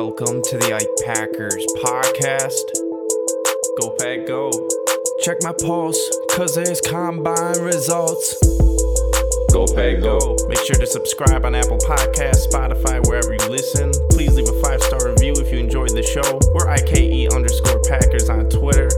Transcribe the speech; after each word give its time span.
Welcome 0.00 0.40
to 0.44 0.56
the 0.56 0.72
Ike 0.72 0.96
Packers 1.04 1.60
podcast. 1.84 2.64
Go 3.76 3.92
Pack 4.00 4.26
Go. 4.26 4.48
Check 5.20 5.36
my 5.42 5.52
pulse, 5.52 6.00
cause 6.30 6.54
there's 6.54 6.80
combine 6.80 7.60
results. 7.60 8.40
Go 9.52 9.68
Pack 9.68 10.00
Go. 10.00 10.16
Make 10.48 10.64
sure 10.64 10.80
to 10.80 10.86
subscribe 10.86 11.44
on 11.44 11.54
Apple 11.54 11.76
Podcasts, 11.76 12.48
Spotify, 12.48 13.06
wherever 13.06 13.34
you 13.34 13.46
listen. 13.52 13.92
Please 14.08 14.34
leave 14.34 14.48
a 14.48 14.58
five 14.62 14.80
star 14.80 15.06
review 15.06 15.34
if 15.36 15.52
you 15.52 15.58
enjoyed 15.58 15.90
the 15.90 16.02
show. 16.02 16.40
We're 16.56 16.72
IKE 16.72 17.28
underscore 17.36 17.82
Packers 17.84 18.30
on 18.30 18.48
Twitter. 18.48 18.88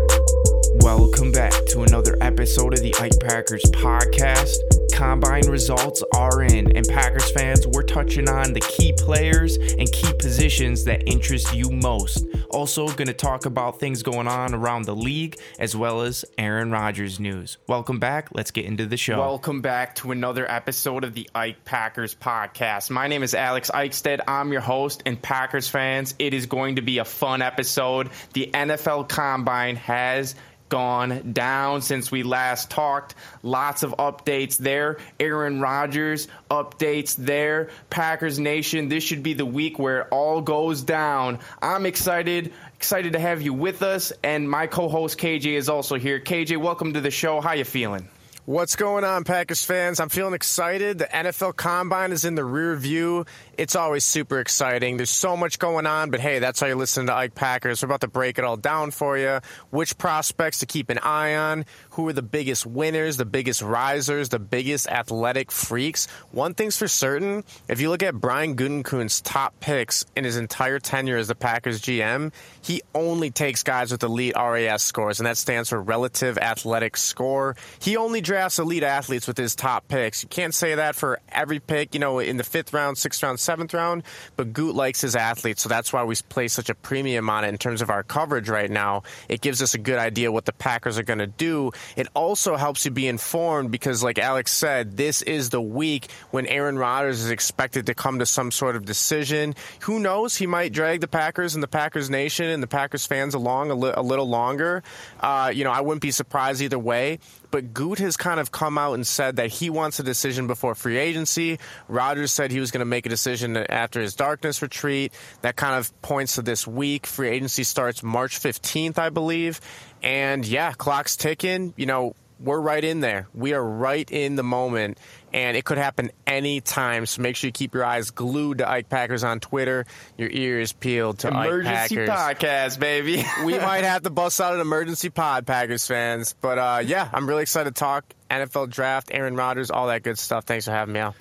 Welcome 0.86 1.32
back 1.32 1.66
to 1.74 1.82
another 1.82 2.16
episode 2.20 2.74
of 2.74 2.80
the 2.80 2.94
Ike 3.00 3.18
Packers 3.18 3.64
podcast. 3.74 4.71
Combine 5.02 5.48
results 5.48 6.04
are 6.14 6.44
in, 6.44 6.76
and 6.76 6.86
Packers 6.86 7.28
fans, 7.32 7.66
we're 7.66 7.82
touching 7.82 8.28
on 8.28 8.52
the 8.52 8.60
key 8.60 8.94
players 8.96 9.56
and 9.56 9.90
key 9.90 10.12
positions 10.12 10.84
that 10.84 11.08
interest 11.08 11.52
you 11.52 11.70
most. 11.70 12.24
Also, 12.50 12.86
going 12.86 13.08
to 13.08 13.12
talk 13.12 13.44
about 13.44 13.80
things 13.80 14.04
going 14.04 14.28
on 14.28 14.54
around 14.54 14.84
the 14.84 14.94
league 14.94 15.36
as 15.58 15.74
well 15.74 16.02
as 16.02 16.24
Aaron 16.38 16.70
Rodgers 16.70 17.18
news. 17.18 17.58
Welcome 17.66 17.98
back. 17.98 18.28
Let's 18.32 18.52
get 18.52 18.64
into 18.64 18.86
the 18.86 18.96
show. 18.96 19.18
Welcome 19.18 19.60
back 19.60 19.96
to 19.96 20.12
another 20.12 20.48
episode 20.48 21.02
of 21.02 21.14
the 21.14 21.28
Ike 21.34 21.64
Packers 21.64 22.14
podcast. 22.14 22.88
My 22.88 23.08
name 23.08 23.24
is 23.24 23.34
Alex 23.34 23.72
Eichstead. 23.74 24.20
I'm 24.28 24.52
your 24.52 24.60
host, 24.60 25.02
and 25.04 25.20
Packers 25.20 25.68
fans, 25.68 26.14
it 26.20 26.32
is 26.32 26.46
going 26.46 26.76
to 26.76 26.82
be 26.82 26.98
a 26.98 27.04
fun 27.04 27.42
episode. 27.42 28.10
The 28.34 28.52
NFL 28.54 29.08
Combine 29.08 29.74
has 29.76 30.36
gone 30.72 31.32
down 31.34 31.82
since 31.82 32.10
we 32.10 32.22
last 32.22 32.70
talked. 32.70 33.14
Lots 33.42 33.82
of 33.82 33.90
updates 33.98 34.56
there. 34.56 34.96
Aaron 35.20 35.60
Rodgers 35.60 36.28
updates 36.50 37.14
there. 37.14 37.68
Packers 37.90 38.38
Nation, 38.38 38.88
this 38.88 39.04
should 39.04 39.22
be 39.22 39.34
the 39.34 39.44
week 39.44 39.78
where 39.78 40.00
it 40.00 40.06
all 40.10 40.40
goes 40.40 40.80
down. 40.80 41.40
I'm 41.60 41.84
excited. 41.84 42.54
Excited 42.76 43.12
to 43.12 43.18
have 43.18 43.42
you 43.42 43.52
with 43.52 43.82
us, 43.82 44.14
and 44.22 44.48
my 44.48 44.66
co-host 44.66 45.18
KJ 45.18 45.58
is 45.58 45.68
also 45.68 45.96
here. 45.96 46.18
KJ, 46.18 46.56
welcome 46.56 46.94
to 46.94 47.02
the 47.02 47.10
show. 47.10 47.42
How 47.42 47.52
you 47.52 47.64
feeling? 47.64 48.08
What's 48.44 48.74
going 48.74 49.04
on, 49.04 49.22
Packers 49.22 49.64
fans? 49.64 50.00
I'm 50.00 50.08
feeling 50.08 50.34
excited. 50.34 50.98
The 50.98 51.04
NFL 51.04 51.54
Combine 51.54 52.10
is 52.10 52.24
in 52.24 52.34
the 52.34 52.44
rear 52.44 52.74
view. 52.74 53.24
It's 53.56 53.76
always 53.76 54.02
super 54.02 54.40
exciting. 54.40 54.96
There's 54.96 55.10
so 55.10 55.36
much 55.36 55.60
going 55.60 55.86
on, 55.86 56.10
but 56.10 56.18
hey, 56.18 56.40
that's 56.40 56.58
how 56.58 56.66
you 56.66 56.74
listen 56.74 57.06
to 57.06 57.14
Ike 57.14 57.36
Packers. 57.36 57.82
We're 57.82 57.86
about 57.86 58.00
to 58.00 58.08
break 58.08 58.38
it 58.38 58.44
all 58.44 58.56
down 58.56 58.90
for 58.90 59.16
you. 59.16 59.38
Which 59.70 59.96
prospects 59.96 60.58
to 60.58 60.66
keep 60.66 60.90
an 60.90 60.98
eye 60.98 61.36
on? 61.36 61.66
Who 61.92 62.08
are 62.08 62.12
the 62.12 62.22
biggest 62.22 62.64
winners, 62.64 63.18
the 63.18 63.26
biggest 63.26 63.60
risers, 63.60 64.30
the 64.30 64.38
biggest 64.38 64.88
athletic 64.88 65.50
freaks? 65.50 66.06
One 66.30 66.54
thing's 66.54 66.78
for 66.78 66.88
certain: 66.88 67.44
if 67.68 67.80
you 67.80 67.90
look 67.90 68.02
at 68.02 68.14
Brian 68.14 68.56
Gutekunst's 68.56 69.20
top 69.20 69.60
picks 69.60 70.06
in 70.16 70.24
his 70.24 70.36
entire 70.36 70.78
tenure 70.78 71.18
as 71.18 71.28
the 71.28 71.34
Packers 71.34 71.82
GM, 71.82 72.32
he 72.62 72.82
only 72.94 73.30
takes 73.30 73.62
guys 73.62 73.92
with 73.92 74.02
elite 74.02 74.34
RAS 74.36 74.82
scores, 74.82 75.20
and 75.20 75.26
that 75.26 75.36
stands 75.36 75.68
for 75.68 75.80
relative 75.80 76.38
athletic 76.38 76.96
score. 76.96 77.56
He 77.78 77.98
only 77.98 78.22
drafts 78.22 78.58
elite 78.58 78.84
athletes 78.84 79.26
with 79.26 79.36
his 79.36 79.54
top 79.54 79.88
picks. 79.88 80.22
You 80.22 80.30
can't 80.30 80.54
say 80.54 80.76
that 80.76 80.94
for 80.94 81.20
every 81.30 81.60
pick, 81.60 81.92
you 81.92 82.00
know, 82.00 82.20
in 82.20 82.38
the 82.38 82.44
fifth 82.44 82.72
round, 82.72 82.96
sixth 82.96 83.22
round, 83.22 83.38
seventh 83.38 83.74
round, 83.74 84.02
but 84.36 84.54
Goot 84.54 84.74
likes 84.74 85.02
his 85.02 85.14
athletes, 85.14 85.62
so 85.62 85.68
that's 85.68 85.92
why 85.92 86.04
we 86.04 86.16
place 86.28 86.54
such 86.54 86.70
a 86.70 86.74
premium 86.74 87.28
on 87.28 87.44
it 87.44 87.48
in 87.48 87.58
terms 87.58 87.82
of 87.82 87.90
our 87.90 88.02
coverage 88.02 88.48
right 88.48 88.70
now. 88.70 89.02
It 89.28 89.42
gives 89.42 89.60
us 89.60 89.74
a 89.74 89.78
good 89.78 89.98
idea 89.98 90.32
what 90.32 90.46
the 90.46 90.52
Packers 90.52 90.98
are 90.98 91.02
going 91.02 91.18
to 91.18 91.26
do. 91.26 91.72
It 91.96 92.08
also 92.14 92.56
helps 92.56 92.84
you 92.84 92.90
be 92.90 93.08
informed 93.08 93.70
because, 93.70 94.02
like 94.02 94.18
Alex 94.18 94.52
said, 94.52 94.96
this 94.96 95.22
is 95.22 95.50
the 95.50 95.60
week 95.60 96.10
when 96.30 96.46
Aaron 96.46 96.78
Rodgers 96.78 97.22
is 97.22 97.30
expected 97.30 97.86
to 97.86 97.94
come 97.94 98.18
to 98.18 98.26
some 98.26 98.50
sort 98.50 98.76
of 98.76 98.84
decision. 98.84 99.54
Who 99.80 99.98
knows? 99.98 100.36
He 100.36 100.46
might 100.46 100.72
drag 100.72 101.00
the 101.00 101.08
Packers 101.08 101.54
and 101.54 101.62
the 101.62 101.68
Packers 101.68 102.10
Nation 102.10 102.46
and 102.46 102.62
the 102.62 102.66
Packers 102.66 103.06
fans 103.06 103.34
along 103.34 103.70
a, 103.70 103.74
li- 103.74 103.92
a 103.94 104.02
little 104.02 104.28
longer. 104.28 104.82
Uh, 105.20 105.52
you 105.54 105.64
know, 105.64 105.72
I 105.72 105.80
wouldn't 105.80 106.02
be 106.02 106.10
surprised 106.10 106.60
either 106.62 106.78
way 106.78 107.18
but 107.52 107.72
Goot 107.72 108.00
has 108.00 108.16
kind 108.16 108.40
of 108.40 108.50
come 108.50 108.76
out 108.78 108.94
and 108.94 109.06
said 109.06 109.36
that 109.36 109.50
he 109.50 109.70
wants 109.70 110.00
a 110.00 110.02
decision 110.02 110.48
before 110.48 110.74
free 110.74 110.96
agency. 110.96 111.60
Rodgers 111.86 112.32
said 112.32 112.50
he 112.50 112.58
was 112.58 112.72
going 112.72 112.80
to 112.80 112.86
make 112.86 113.06
a 113.06 113.08
decision 113.10 113.56
after 113.56 114.00
his 114.00 114.14
darkness 114.14 114.60
retreat. 114.62 115.12
That 115.42 115.54
kind 115.54 115.76
of 115.76 116.02
points 116.02 116.34
to 116.34 116.42
this 116.42 116.66
week. 116.66 117.06
Free 117.06 117.28
agency 117.28 117.62
starts 117.62 118.02
March 118.02 118.40
15th, 118.40 118.98
I 118.98 119.10
believe. 119.10 119.60
And 120.02 120.44
yeah, 120.44 120.72
clock's 120.72 121.16
ticking. 121.16 121.74
You 121.76 121.86
know, 121.86 122.16
we're 122.42 122.60
right 122.60 122.82
in 122.82 123.00
there. 123.00 123.28
We 123.34 123.54
are 123.54 123.64
right 123.64 124.10
in 124.10 124.36
the 124.36 124.42
moment, 124.42 124.98
and 125.32 125.56
it 125.56 125.64
could 125.64 125.78
happen 125.78 126.10
any 126.26 126.60
time. 126.60 127.06
So 127.06 127.22
make 127.22 127.36
sure 127.36 127.48
you 127.48 127.52
keep 127.52 127.74
your 127.74 127.84
eyes 127.84 128.10
glued 128.10 128.58
to 128.58 128.68
Ike 128.68 128.88
Packers 128.88 129.24
on 129.24 129.40
Twitter, 129.40 129.86
your 130.18 130.28
ears 130.30 130.72
peeled 130.72 131.20
to 131.20 131.28
emergency 131.28 132.00
Ike 132.00 132.08
Packers. 132.08 132.76
podcast, 132.76 132.80
baby. 132.80 133.24
we 133.44 133.58
might 133.58 133.84
have 133.84 134.02
to 134.02 134.10
bust 134.10 134.40
out 134.40 134.54
an 134.54 134.60
emergency 134.60 135.10
pod, 135.10 135.46
Packers 135.46 135.86
fans. 135.86 136.34
But 136.40 136.58
uh, 136.58 136.82
yeah, 136.84 137.08
I'm 137.12 137.28
really 137.28 137.42
excited 137.42 137.74
to 137.74 137.78
talk 137.78 138.04
NFL 138.30 138.70
draft, 138.70 139.10
Aaron 139.12 139.36
Rodgers, 139.36 139.70
all 139.70 139.86
that 139.88 140.02
good 140.02 140.18
stuff. 140.18 140.44
Thanks 140.44 140.64
for 140.64 140.72
having 140.72 140.94
me 140.94 141.00
out. 141.00 141.14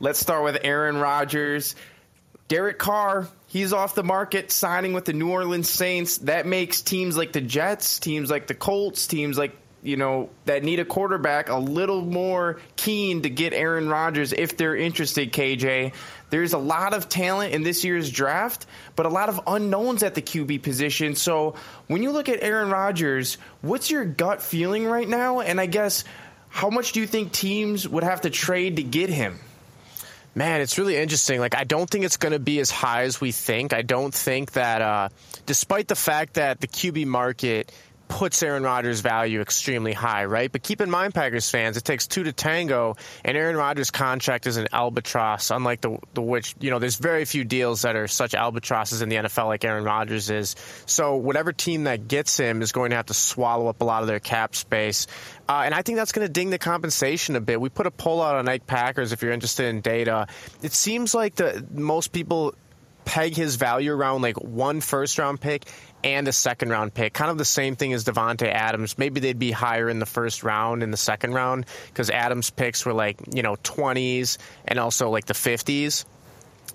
Let's 0.00 0.20
start 0.20 0.44
with 0.44 0.58
Aaron 0.62 0.96
Rodgers. 0.98 1.74
Derek 2.46 2.78
Carr, 2.78 3.28
he's 3.46 3.74
off 3.74 3.94
the 3.94 4.04
market, 4.04 4.50
signing 4.50 4.94
with 4.94 5.04
the 5.04 5.12
New 5.12 5.30
Orleans 5.30 5.68
Saints. 5.68 6.18
That 6.18 6.46
makes 6.46 6.80
teams 6.80 7.16
like 7.16 7.32
the 7.32 7.42
Jets, 7.42 7.98
teams 7.98 8.30
like 8.30 8.46
the 8.46 8.54
Colts, 8.54 9.06
teams 9.06 9.36
like 9.36 9.54
you 9.82 9.96
know, 9.96 10.30
that 10.44 10.64
need 10.64 10.80
a 10.80 10.84
quarterback 10.84 11.48
a 11.48 11.56
little 11.56 12.02
more 12.02 12.60
keen 12.76 13.22
to 13.22 13.30
get 13.30 13.52
Aaron 13.52 13.88
Rodgers 13.88 14.32
if 14.32 14.56
they're 14.56 14.76
interested, 14.76 15.32
KJ. 15.32 15.92
There's 16.30 16.52
a 16.52 16.58
lot 16.58 16.94
of 16.94 17.08
talent 17.08 17.54
in 17.54 17.62
this 17.62 17.84
year's 17.84 18.10
draft, 18.10 18.66
but 18.96 19.06
a 19.06 19.08
lot 19.08 19.28
of 19.28 19.40
unknowns 19.46 20.02
at 20.02 20.14
the 20.14 20.22
QB 20.22 20.62
position. 20.62 21.14
So 21.14 21.54
when 21.86 22.02
you 22.02 22.10
look 22.10 22.28
at 22.28 22.42
Aaron 22.42 22.70
Rodgers, 22.70 23.38
what's 23.62 23.90
your 23.90 24.04
gut 24.04 24.42
feeling 24.42 24.84
right 24.84 25.08
now? 25.08 25.40
And 25.40 25.60
I 25.60 25.66
guess, 25.66 26.04
how 26.48 26.70
much 26.70 26.92
do 26.92 27.00
you 27.00 27.06
think 27.06 27.32
teams 27.32 27.88
would 27.88 28.04
have 28.04 28.22
to 28.22 28.30
trade 28.30 28.76
to 28.76 28.82
get 28.82 29.10
him? 29.10 29.38
Man, 30.34 30.60
it's 30.60 30.78
really 30.78 30.96
interesting. 30.96 31.40
Like, 31.40 31.56
I 31.56 31.64
don't 31.64 31.88
think 31.88 32.04
it's 32.04 32.16
going 32.16 32.32
to 32.32 32.38
be 32.38 32.60
as 32.60 32.70
high 32.70 33.02
as 33.02 33.20
we 33.20 33.32
think. 33.32 33.72
I 33.72 33.82
don't 33.82 34.14
think 34.14 34.52
that, 34.52 34.82
uh, 34.82 35.08
despite 35.46 35.88
the 35.88 35.96
fact 35.96 36.34
that 36.34 36.60
the 36.60 36.68
QB 36.68 37.06
market 37.06 37.72
puts 38.08 38.42
Aaron 38.42 38.62
Rodgers' 38.62 39.00
value 39.00 39.40
extremely 39.40 39.92
high, 39.92 40.24
right? 40.24 40.50
But 40.50 40.62
keep 40.62 40.80
in 40.80 40.90
mind, 40.90 41.14
Packers 41.14 41.50
fans, 41.50 41.76
it 41.76 41.84
takes 41.84 42.06
two 42.06 42.24
to 42.24 42.32
tango, 42.32 42.96
and 43.24 43.36
Aaron 43.36 43.56
Rodgers' 43.56 43.90
contract 43.90 44.46
is 44.46 44.56
an 44.56 44.68
albatross, 44.72 45.50
unlike 45.50 45.80
the 45.82 45.98
the 46.14 46.22
which 46.22 46.54
you 46.60 46.70
know 46.70 46.78
there's 46.78 46.96
very 46.96 47.24
few 47.24 47.44
deals 47.44 47.82
that 47.82 47.96
are 47.96 48.08
such 48.08 48.34
albatrosses 48.34 49.02
in 49.02 49.08
the 49.08 49.16
NFL 49.16 49.46
like 49.46 49.64
Aaron 49.64 49.84
Rodgers 49.84 50.30
is. 50.30 50.56
So 50.86 51.16
whatever 51.16 51.52
team 51.52 51.84
that 51.84 52.08
gets 52.08 52.36
him 52.36 52.62
is 52.62 52.72
going 52.72 52.90
to 52.90 52.96
have 52.96 53.06
to 53.06 53.14
swallow 53.14 53.68
up 53.68 53.80
a 53.80 53.84
lot 53.84 54.02
of 54.02 54.08
their 54.08 54.20
cap 54.20 54.54
space. 54.54 55.06
Uh, 55.48 55.62
and 55.64 55.74
I 55.74 55.82
think 55.82 55.96
that's 55.96 56.12
going 56.12 56.26
to 56.26 56.32
ding 56.32 56.50
the 56.50 56.58
compensation 56.58 57.36
a 57.36 57.40
bit. 57.40 57.60
We 57.60 57.68
put 57.70 57.86
a 57.86 57.90
poll 57.90 58.22
out 58.22 58.36
on 58.36 58.48
Ike 58.48 58.66
Packers 58.66 59.12
if 59.12 59.22
you're 59.22 59.32
interested 59.32 59.66
in 59.66 59.80
data. 59.80 60.26
It 60.62 60.72
seems 60.72 61.14
like 61.14 61.36
the 61.36 61.66
most 61.72 62.12
people 62.12 62.54
peg 63.08 63.34
his 63.34 63.56
value 63.56 63.90
around 63.90 64.20
like 64.20 64.36
one 64.38 64.82
first 64.82 65.18
round 65.18 65.40
pick 65.40 65.64
and 66.04 66.28
a 66.28 66.32
second 66.32 66.68
round 66.68 66.92
pick. 66.92 67.14
Kind 67.14 67.30
of 67.30 67.38
the 67.38 67.44
same 67.44 67.74
thing 67.74 67.94
as 67.94 68.04
Davante 68.04 68.52
Adams. 68.52 68.98
Maybe 68.98 69.18
they'd 69.20 69.38
be 69.38 69.50
higher 69.50 69.88
in 69.88 69.98
the 69.98 70.06
first 70.06 70.42
round 70.42 70.82
in 70.82 70.90
the 70.90 70.98
second 70.98 71.32
round 71.32 71.64
because 71.86 72.10
Adams 72.10 72.50
picks 72.50 72.84
were 72.84 72.92
like, 72.92 73.16
you 73.32 73.42
know, 73.42 73.56
20s 73.56 74.36
and 74.66 74.78
also 74.78 75.08
like 75.08 75.24
the 75.24 75.32
50s. 75.32 76.04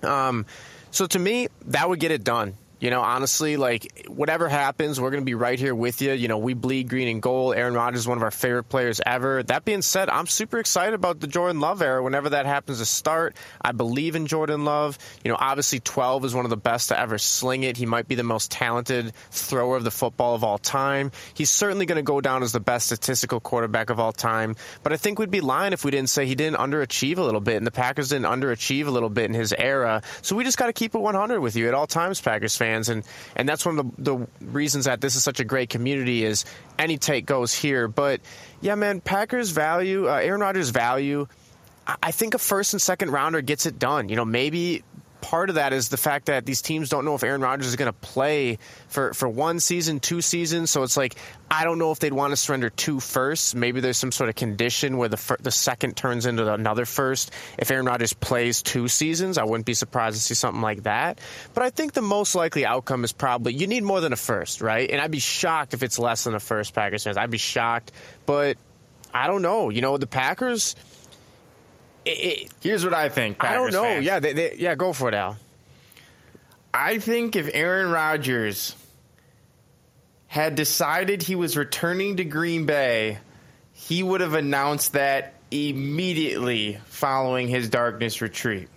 Um, 0.02 0.44
so 0.90 1.06
to 1.06 1.18
me, 1.20 1.46
that 1.66 1.88
would 1.88 2.00
get 2.00 2.10
it 2.10 2.24
done. 2.24 2.56
You 2.84 2.90
know, 2.90 3.00
honestly, 3.00 3.56
like 3.56 4.04
whatever 4.08 4.46
happens, 4.46 5.00
we're 5.00 5.10
going 5.10 5.22
to 5.22 5.24
be 5.24 5.34
right 5.34 5.58
here 5.58 5.74
with 5.74 6.02
you. 6.02 6.12
You 6.12 6.28
know, 6.28 6.36
we 6.36 6.52
bleed 6.52 6.90
green 6.90 7.08
and 7.08 7.22
gold. 7.22 7.56
Aaron 7.56 7.72
Rodgers 7.72 8.00
is 8.00 8.06
one 8.06 8.18
of 8.18 8.22
our 8.22 8.30
favorite 8.30 8.64
players 8.64 9.00
ever. 9.06 9.42
That 9.42 9.64
being 9.64 9.80
said, 9.80 10.10
I'm 10.10 10.26
super 10.26 10.58
excited 10.58 10.92
about 10.92 11.18
the 11.18 11.26
Jordan 11.26 11.60
Love 11.60 11.80
era. 11.80 12.02
Whenever 12.02 12.28
that 12.28 12.44
happens 12.44 12.80
to 12.80 12.84
start, 12.84 13.36
I 13.58 13.72
believe 13.72 14.16
in 14.16 14.26
Jordan 14.26 14.66
Love. 14.66 14.98
You 15.24 15.30
know, 15.30 15.38
obviously 15.40 15.80
12 15.80 16.26
is 16.26 16.34
one 16.34 16.44
of 16.44 16.50
the 16.50 16.58
best 16.58 16.90
to 16.90 17.00
ever 17.00 17.16
sling 17.16 17.62
it. 17.62 17.78
He 17.78 17.86
might 17.86 18.06
be 18.06 18.16
the 18.16 18.22
most 18.22 18.50
talented 18.50 19.14
thrower 19.30 19.76
of 19.76 19.84
the 19.84 19.90
football 19.90 20.34
of 20.34 20.44
all 20.44 20.58
time. 20.58 21.10
He's 21.32 21.50
certainly 21.50 21.86
going 21.86 21.96
to 21.96 22.02
go 22.02 22.20
down 22.20 22.42
as 22.42 22.52
the 22.52 22.60
best 22.60 22.84
statistical 22.84 23.40
quarterback 23.40 23.88
of 23.88 23.98
all 23.98 24.12
time. 24.12 24.56
But 24.82 24.92
I 24.92 24.98
think 24.98 25.18
we'd 25.18 25.30
be 25.30 25.40
lying 25.40 25.72
if 25.72 25.86
we 25.86 25.90
didn't 25.90 26.10
say 26.10 26.26
he 26.26 26.34
didn't 26.34 26.58
underachieve 26.58 27.16
a 27.16 27.22
little 27.22 27.40
bit, 27.40 27.56
and 27.56 27.66
the 27.66 27.70
Packers 27.70 28.10
didn't 28.10 28.26
underachieve 28.26 28.88
a 28.88 28.90
little 28.90 29.08
bit 29.08 29.24
in 29.24 29.32
his 29.32 29.54
era. 29.56 30.02
So 30.20 30.36
we 30.36 30.44
just 30.44 30.58
got 30.58 30.66
to 30.66 30.74
keep 30.74 30.94
it 30.94 30.98
100 30.98 31.40
with 31.40 31.56
you 31.56 31.66
at 31.66 31.72
all 31.72 31.86
times, 31.86 32.20
Packers 32.20 32.54
fans 32.58 32.73
fans, 32.74 32.88
and 32.88 33.04
and 33.36 33.48
that's 33.48 33.64
one 33.64 33.78
of 33.78 33.96
the, 33.96 34.16
the 34.16 34.26
reasons 34.40 34.84
that 34.84 35.00
this 35.00 35.16
is 35.16 35.24
such 35.24 35.40
a 35.40 35.44
great 35.44 35.70
community 35.70 36.24
is 36.24 36.44
any 36.78 36.98
take 36.98 37.26
goes 37.26 37.54
here. 37.54 37.88
But 37.88 38.20
yeah, 38.60 38.74
man, 38.74 39.00
Packers 39.00 39.50
value, 39.50 40.08
uh, 40.08 40.14
Aaron 40.14 40.40
Rodgers 40.40 40.70
value. 40.70 41.26
I 42.02 42.12
think 42.12 42.32
a 42.32 42.38
first 42.38 42.72
and 42.72 42.80
second 42.80 43.10
rounder 43.10 43.42
gets 43.42 43.66
it 43.66 43.78
done. 43.78 44.08
You 44.08 44.16
know, 44.16 44.24
maybe 44.24 44.82
part 45.24 45.48
of 45.48 45.54
that 45.54 45.72
is 45.72 45.88
the 45.88 45.96
fact 45.96 46.26
that 46.26 46.44
these 46.44 46.60
teams 46.60 46.90
don't 46.90 47.06
know 47.06 47.14
if 47.14 47.24
Aaron 47.24 47.40
Rodgers 47.40 47.68
is 47.68 47.76
going 47.76 47.90
to 47.90 47.98
play 47.98 48.58
for, 48.88 49.14
for 49.14 49.26
one 49.26 49.58
season, 49.58 49.98
two 49.98 50.20
seasons. 50.20 50.70
So 50.70 50.82
it's 50.82 50.98
like, 50.98 51.16
I 51.50 51.64
don't 51.64 51.78
know 51.78 51.92
if 51.92 51.98
they'd 51.98 52.12
want 52.12 52.32
to 52.32 52.36
surrender 52.36 52.68
two 52.68 53.00
firsts. 53.00 53.54
Maybe 53.54 53.80
there's 53.80 53.96
some 53.96 54.12
sort 54.12 54.28
of 54.28 54.34
condition 54.34 54.98
where 54.98 55.08
the, 55.08 55.16
fir- 55.16 55.38
the 55.40 55.50
second 55.50 55.96
turns 55.96 56.26
into 56.26 56.52
another 56.52 56.84
first. 56.84 57.30
If 57.56 57.70
Aaron 57.70 57.86
Rodgers 57.86 58.12
plays 58.12 58.60
two 58.60 58.86
seasons, 58.86 59.38
I 59.38 59.44
wouldn't 59.44 59.64
be 59.64 59.72
surprised 59.72 60.18
to 60.18 60.22
see 60.22 60.34
something 60.34 60.60
like 60.60 60.82
that. 60.82 61.22
But 61.54 61.62
I 61.62 61.70
think 61.70 61.94
the 61.94 62.02
most 62.02 62.34
likely 62.34 62.66
outcome 62.66 63.02
is 63.02 63.12
probably 63.12 63.54
you 63.54 63.66
need 63.66 63.82
more 63.82 64.02
than 64.02 64.12
a 64.12 64.16
first, 64.16 64.60
right? 64.60 64.90
And 64.90 65.00
I'd 65.00 65.10
be 65.10 65.20
shocked 65.20 65.72
if 65.72 65.82
it's 65.82 65.98
less 65.98 66.24
than 66.24 66.34
a 66.34 66.40
first, 66.40 66.74
Packers 66.74 67.02
fans. 67.02 67.16
I'd 67.16 67.30
be 67.30 67.38
shocked. 67.38 67.92
But 68.26 68.58
I 69.14 69.26
don't 69.26 69.40
know. 69.40 69.70
You 69.70 69.80
know, 69.80 69.96
the 69.96 70.06
Packers. 70.06 70.76
It, 72.04 72.52
Here's 72.60 72.84
what 72.84 72.94
I 72.94 73.08
think. 73.08 73.38
Packers 73.38 73.52
I 73.52 73.56
don't 73.56 73.72
know. 73.72 73.82
Fans. 73.82 74.04
Yeah, 74.04 74.20
they, 74.20 74.32
they, 74.32 74.56
yeah, 74.56 74.74
go 74.74 74.92
for 74.92 75.08
it, 75.08 75.14
Al. 75.14 75.36
I 76.72 76.98
think 76.98 77.36
if 77.36 77.48
Aaron 77.54 77.90
Rodgers 77.90 78.74
had 80.26 80.56
decided 80.56 81.22
he 81.22 81.36
was 81.36 81.56
returning 81.56 82.16
to 82.16 82.24
Green 82.24 82.66
Bay, 82.66 83.18
he 83.72 84.02
would 84.02 84.20
have 84.20 84.34
announced 84.34 84.94
that 84.94 85.34
immediately 85.50 86.78
following 86.86 87.48
his 87.48 87.68
darkness 87.68 88.20
retreat. 88.20 88.68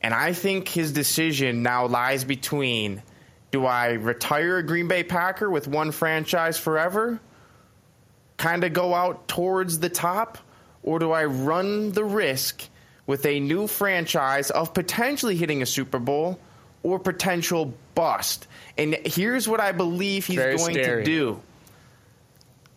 And 0.00 0.14
I 0.14 0.32
think 0.32 0.68
his 0.68 0.92
decision 0.92 1.62
now 1.62 1.86
lies 1.86 2.24
between 2.24 3.02
do 3.50 3.64
I 3.66 3.92
retire 3.92 4.58
a 4.58 4.62
Green 4.62 4.88
Bay 4.88 5.04
Packer 5.04 5.50
with 5.50 5.66
one 5.68 5.90
franchise 5.90 6.58
forever, 6.58 7.18
kind 8.36 8.62
of 8.64 8.72
go 8.72 8.94
out 8.94 9.26
towards 9.26 9.78
the 9.78 9.88
top, 9.88 10.38
or 10.82 10.98
do 10.98 11.12
I 11.12 11.24
run 11.24 11.92
the 11.92 12.04
risk 12.04 12.62
with 13.06 13.26
a 13.26 13.40
new 13.40 13.66
franchise 13.66 14.50
of 14.50 14.74
potentially 14.74 15.36
hitting 15.36 15.62
a 15.62 15.66
Super 15.66 15.98
Bowl 15.98 16.38
or 16.82 16.98
potential 16.98 17.74
bust? 17.94 18.46
And 18.76 18.96
here's 19.04 19.48
what 19.48 19.60
I 19.60 19.72
believe 19.72 20.26
he's 20.26 20.36
Very 20.36 20.56
going 20.56 20.74
scary. 20.74 21.04
to 21.04 21.10
do. 21.10 21.40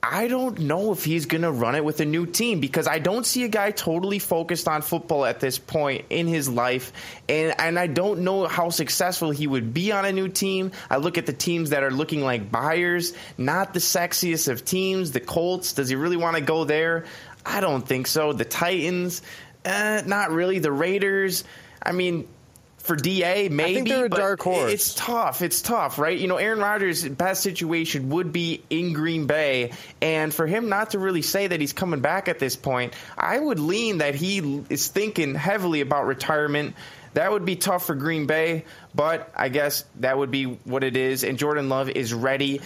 I 0.03 0.27
don't 0.27 0.61
know 0.61 0.91
if 0.91 1.05
he's 1.05 1.27
going 1.27 1.43
to 1.43 1.51
run 1.51 1.75
it 1.75 1.85
with 1.85 1.99
a 1.99 2.05
new 2.05 2.25
team 2.25 2.59
because 2.59 2.87
I 2.87 2.97
don't 2.97 3.23
see 3.23 3.43
a 3.43 3.47
guy 3.47 3.69
totally 3.69 4.17
focused 4.17 4.67
on 4.67 4.81
football 4.81 5.25
at 5.25 5.39
this 5.39 5.59
point 5.59 6.05
in 6.09 6.25
his 6.25 6.49
life. 6.49 6.91
And, 7.29 7.53
and 7.59 7.77
I 7.77 7.85
don't 7.85 8.21
know 8.21 8.47
how 8.47 8.71
successful 8.71 9.29
he 9.29 9.45
would 9.45 9.75
be 9.75 9.91
on 9.91 10.05
a 10.05 10.11
new 10.11 10.27
team. 10.27 10.71
I 10.89 10.97
look 10.97 11.19
at 11.19 11.27
the 11.27 11.33
teams 11.33 11.69
that 11.69 11.83
are 11.83 11.91
looking 11.91 12.23
like 12.23 12.51
buyers, 12.51 13.13
not 13.37 13.75
the 13.75 13.79
sexiest 13.79 14.47
of 14.47 14.65
teams. 14.65 15.11
The 15.11 15.19
Colts, 15.19 15.73
does 15.73 15.89
he 15.89 15.95
really 15.95 16.17
want 16.17 16.35
to 16.35 16.41
go 16.41 16.63
there? 16.63 17.05
I 17.45 17.59
don't 17.59 17.85
think 17.85 18.07
so. 18.07 18.33
The 18.33 18.45
Titans, 18.45 19.21
eh, 19.65 20.01
not 20.05 20.31
really. 20.31 20.59
The 20.59 20.71
Raiders, 20.71 21.43
I 21.81 21.91
mean, 21.91 22.27
for 22.81 22.95
DA, 22.95 23.49
maybe. 23.49 23.89
they're 23.89 24.05
a 24.05 24.09
but 24.09 24.17
dark 24.17 24.41
horse. 24.41 24.71
It's 24.71 24.93
tough. 24.95 25.41
It's 25.41 25.61
tough, 25.61 25.99
right? 25.99 26.17
You 26.17 26.27
know, 26.27 26.37
Aaron 26.37 26.59
Rodgers' 26.59 27.07
best 27.07 27.43
situation 27.43 28.09
would 28.09 28.33
be 28.33 28.63
in 28.69 28.93
Green 28.93 29.27
Bay, 29.27 29.71
and 30.01 30.33
for 30.33 30.47
him 30.47 30.69
not 30.69 30.91
to 30.91 30.99
really 30.99 31.21
say 31.21 31.47
that 31.47 31.61
he's 31.61 31.73
coming 31.73 31.99
back 31.99 32.27
at 32.27 32.39
this 32.39 32.55
point, 32.55 32.93
I 33.17 33.37
would 33.37 33.59
lean 33.59 33.99
that 33.99 34.15
he 34.15 34.63
is 34.69 34.87
thinking 34.87 35.35
heavily 35.35 35.81
about 35.81 36.05
retirement. 36.05 36.75
That 37.13 37.31
would 37.31 37.45
be 37.45 37.55
tough 37.55 37.85
for 37.85 37.95
Green 37.95 38.25
Bay, 38.25 38.65
but 38.95 39.31
I 39.35 39.49
guess 39.49 39.83
that 39.99 40.17
would 40.17 40.31
be 40.31 40.45
what 40.45 40.83
it 40.83 40.95
is. 40.95 41.23
And 41.23 41.37
Jordan 41.37 41.69
Love 41.69 41.89
is 41.89 42.13
ready. 42.13 42.61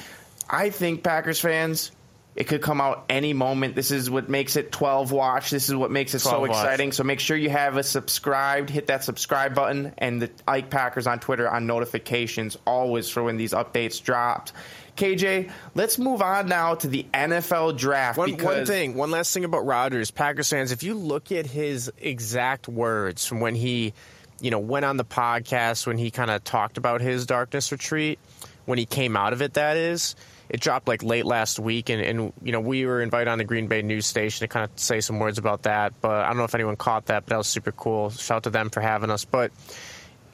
I 0.50 0.70
think 0.70 1.04
Packers 1.04 1.40
fans. 1.40 1.92
It 2.36 2.46
could 2.46 2.62
come 2.62 2.82
out 2.82 3.06
any 3.08 3.32
moment. 3.32 3.76
This 3.76 3.92
is 3.92 4.10
what 4.10 4.28
makes 4.28 4.58
it 4.58 4.72
12 4.72 5.14
watch. 5.14 5.52
This 5.52 5.70
is 5.70 5.76
what 5.76 5.90
makes 5.90 6.14
it 6.14 6.20
so 6.20 6.32
12 6.32 6.42
watch. 6.42 6.50
exciting. 6.52 6.92
So 6.92 7.06
make 7.06 7.22
sure 7.22 7.38
you 7.38 7.50
have 7.50 7.78
a 7.78 7.84
subscribed. 7.84 8.70
Hit 8.70 8.88
that 8.88 9.06
subscribe 9.06 9.56
button 9.56 9.94
and 9.98 10.22
the 10.22 10.30
Ike 10.46 10.70
Packers 10.70 11.08
on 11.08 11.20
Twitter 11.20 11.50
on 11.50 11.66
notifications 11.66 12.58
always 12.68 13.10
for 13.10 13.24
when 13.24 13.38
these 13.38 13.54
updates 13.54 14.04
dropped. 14.04 14.52
KJ, 14.98 15.50
let's 15.76 15.98
move 15.98 16.22
on 16.22 16.48
now 16.48 16.76
to 16.76 16.88
the 16.88 17.06
NFL 17.14 17.78
draft. 17.78 18.18
One, 18.18 18.38
one 18.38 18.66
thing, 18.66 18.96
one 18.96 19.12
last 19.12 19.34
thing 19.34 19.46
about 19.46 19.66
Rodgers, 19.66 20.12
Packers 20.12 20.50
fans. 20.50 20.72
If 20.72 20.84
you 20.84 20.94
look 20.94 21.32
at 21.32 21.46
his 21.46 21.92
exact 21.98 22.68
words 22.68 23.26
from 23.26 23.40
when 23.40 23.56
he, 23.56 23.94
you 24.40 24.52
know, 24.52 24.60
went 24.60 24.86
on 24.86 24.98
the 24.98 25.06
podcast 25.06 25.88
when 25.88 25.98
he 25.98 26.12
kind 26.12 26.32
of 26.32 26.44
talked 26.44 26.78
about 26.78 27.02
his 27.02 27.26
darkness 27.26 27.72
retreat, 27.72 28.20
when 28.66 28.78
he 28.78 28.86
came 28.86 29.16
out 29.18 29.34
of 29.34 29.42
it, 29.42 29.54
that 29.56 29.78
is, 29.78 30.16
it 30.50 30.60
dropped 30.60 30.88
like 30.88 31.04
late 31.04 31.26
last 31.26 31.60
week, 31.60 31.90
and, 31.90 32.02
and 32.02 32.34
you 32.42 32.52
know 32.52 32.60
we 32.60 32.86
were 32.86 33.02
invited 33.02 33.30
on 33.30 33.38
the 33.38 33.44
Green 33.44 33.68
Bay 33.68 33.82
news 33.82 34.06
station 34.06 34.48
to 34.48 34.48
kind 34.48 34.70
of 34.70 34.80
say 34.80 35.02
some 35.02 35.20
words 35.20 35.38
about 35.38 35.64
that. 35.64 35.94
But 36.02 36.12
I 36.12 36.28
don't 36.28 36.38
know 36.38 36.44
if 36.44 36.56
anyone 36.56 36.76
caught 36.76 37.08
that, 37.08 37.26
but 37.26 37.30
that 37.30 37.38
was 37.38 37.48
super 37.48 37.72
cool. 37.72 38.10
Shout 38.12 38.38
out 38.38 38.44
to 38.44 38.50
them 38.50 38.70
for 38.70 38.82
having 38.82 39.10
us. 39.10 39.26
But 39.26 39.52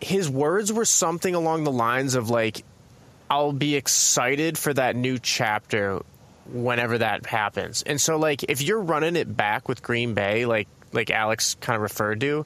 his 0.02 0.30
words 0.30 0.74
were 0.74 0.86
something 0.86 1.36
along 1.36 1.63
the 1.63 1.72
lines 1.72 2.16
of 2.16 2.30
like, 2.30 2.63
I'll 3.30 3.54
be 3.54 3.75
excited 3.75 4.58
for 4.58 4.74
that 4.74 4.96
new 4.96 5.19
chapter 5.19 6.02
whenever 6.52 6.98
that 6.98 7.25
happens. 7.25 7.84
And 7.84 8.02
so 8.02 8.18
like 8.18 8.44
if 8.44 8.62
you're 8.62 8.81
running 8.81 9.16
it 9.16 9.36
back 9.36 9.69
with 9.69 9.81
Green 9.81 10.13
Bay, 10.13 10.46
like 10.46 10.68
like 10.92 11.10
Alex 11.10 11.56
kind 11.62 11.75
of 11.75 11.81
referred 11.81 12.19
to, 12.22 12.46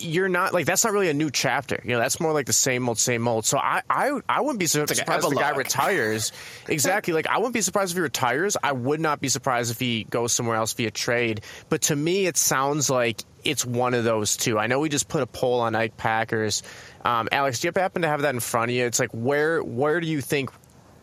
you're 0.00 0.28
not 0.28 0.52
like 0.52 0.66
that's 0.66 0.84
not 0.84 0.92
really 0.92 1.08
a 1.08 1.14
new 1.14 1.30
chapter. 1.30 1.80
You 1.84 1.92
know, 1.92 1.98
that's 1.98 2.20
more 2.20 2.32
like 2.32 2.46
the 2.46 2.52
same 2.52 2.88
old, 2.88 2.98
same 2.98 3.26
old. 3.28 3.44
So 3.44 3.58
I 3.58 3.82
I, 3.88 4.20
I 4.28 4.40
wouldn't 4.40 4.58
be 4.58 4.66
su- 4.66 4.80
like 4.80 4.88
surprised 4.94 5.24
if 5.24 5.30
the 5.30 5.36
guy 5.36 5.50
retires. 5.50 6.32
exactly. 6.68 7.14
Like 7.14 7.26
I 7.26 7.38
wouldn't 7.38 7.54
be 7.54 7.60
surprised 7.60 7.92
if 7.92 7.96
he 7.96 8.02
retires. 8.02 8.56
I 8.62 8.72
would 8.72 9.00
not 9.00 9.20
be 9.20 9.28
surprised 9.28 9.70
if 9.70 9.78
he 9.78 10.04
goes 10.04 10.32
somewhere 10.32 10.56
else 10.56 10.72
via 10.74 10.90
trade. 10.90 11.42
But 11.68 11.82
to 11.82 11.96
me, 11.96 12.26
it 12.26 12.36
sounds 12.36 12.90
like 12.90 13.22
it's 13.44 13.64
one 13.64 13.94
of 13.94 14.04
those 14.04 14.36
two. 14.36 14.58
I 14.58 14.66
know 14.66 14.80
we 14.80 14.88
just 14.88 15.08
put 15.08 15.22
a 15.22 15.26
poll 15.26 15.60
on 15.60 15.74
Ike 15.74 15.96
Packers. 15.96 16.62
Um, 17.04 17.28
Alex, 17.32 17.60
do 17.60 17.68
you 17.68 17.72
happen 17.74 18.02
to 18.02 18.08
have 18.08 18.22
that 18.22 18.34
in 18.34 18.40
front 18.40 18.70
of 18.70 18.76
you? 18.76 18.86
It's 18.86 19.00
like 19.00 19.10
where 19.12 19.62
where 19.62 20.00
do 20.00 20.06
you 20.06 20.20
think 20.20 20.50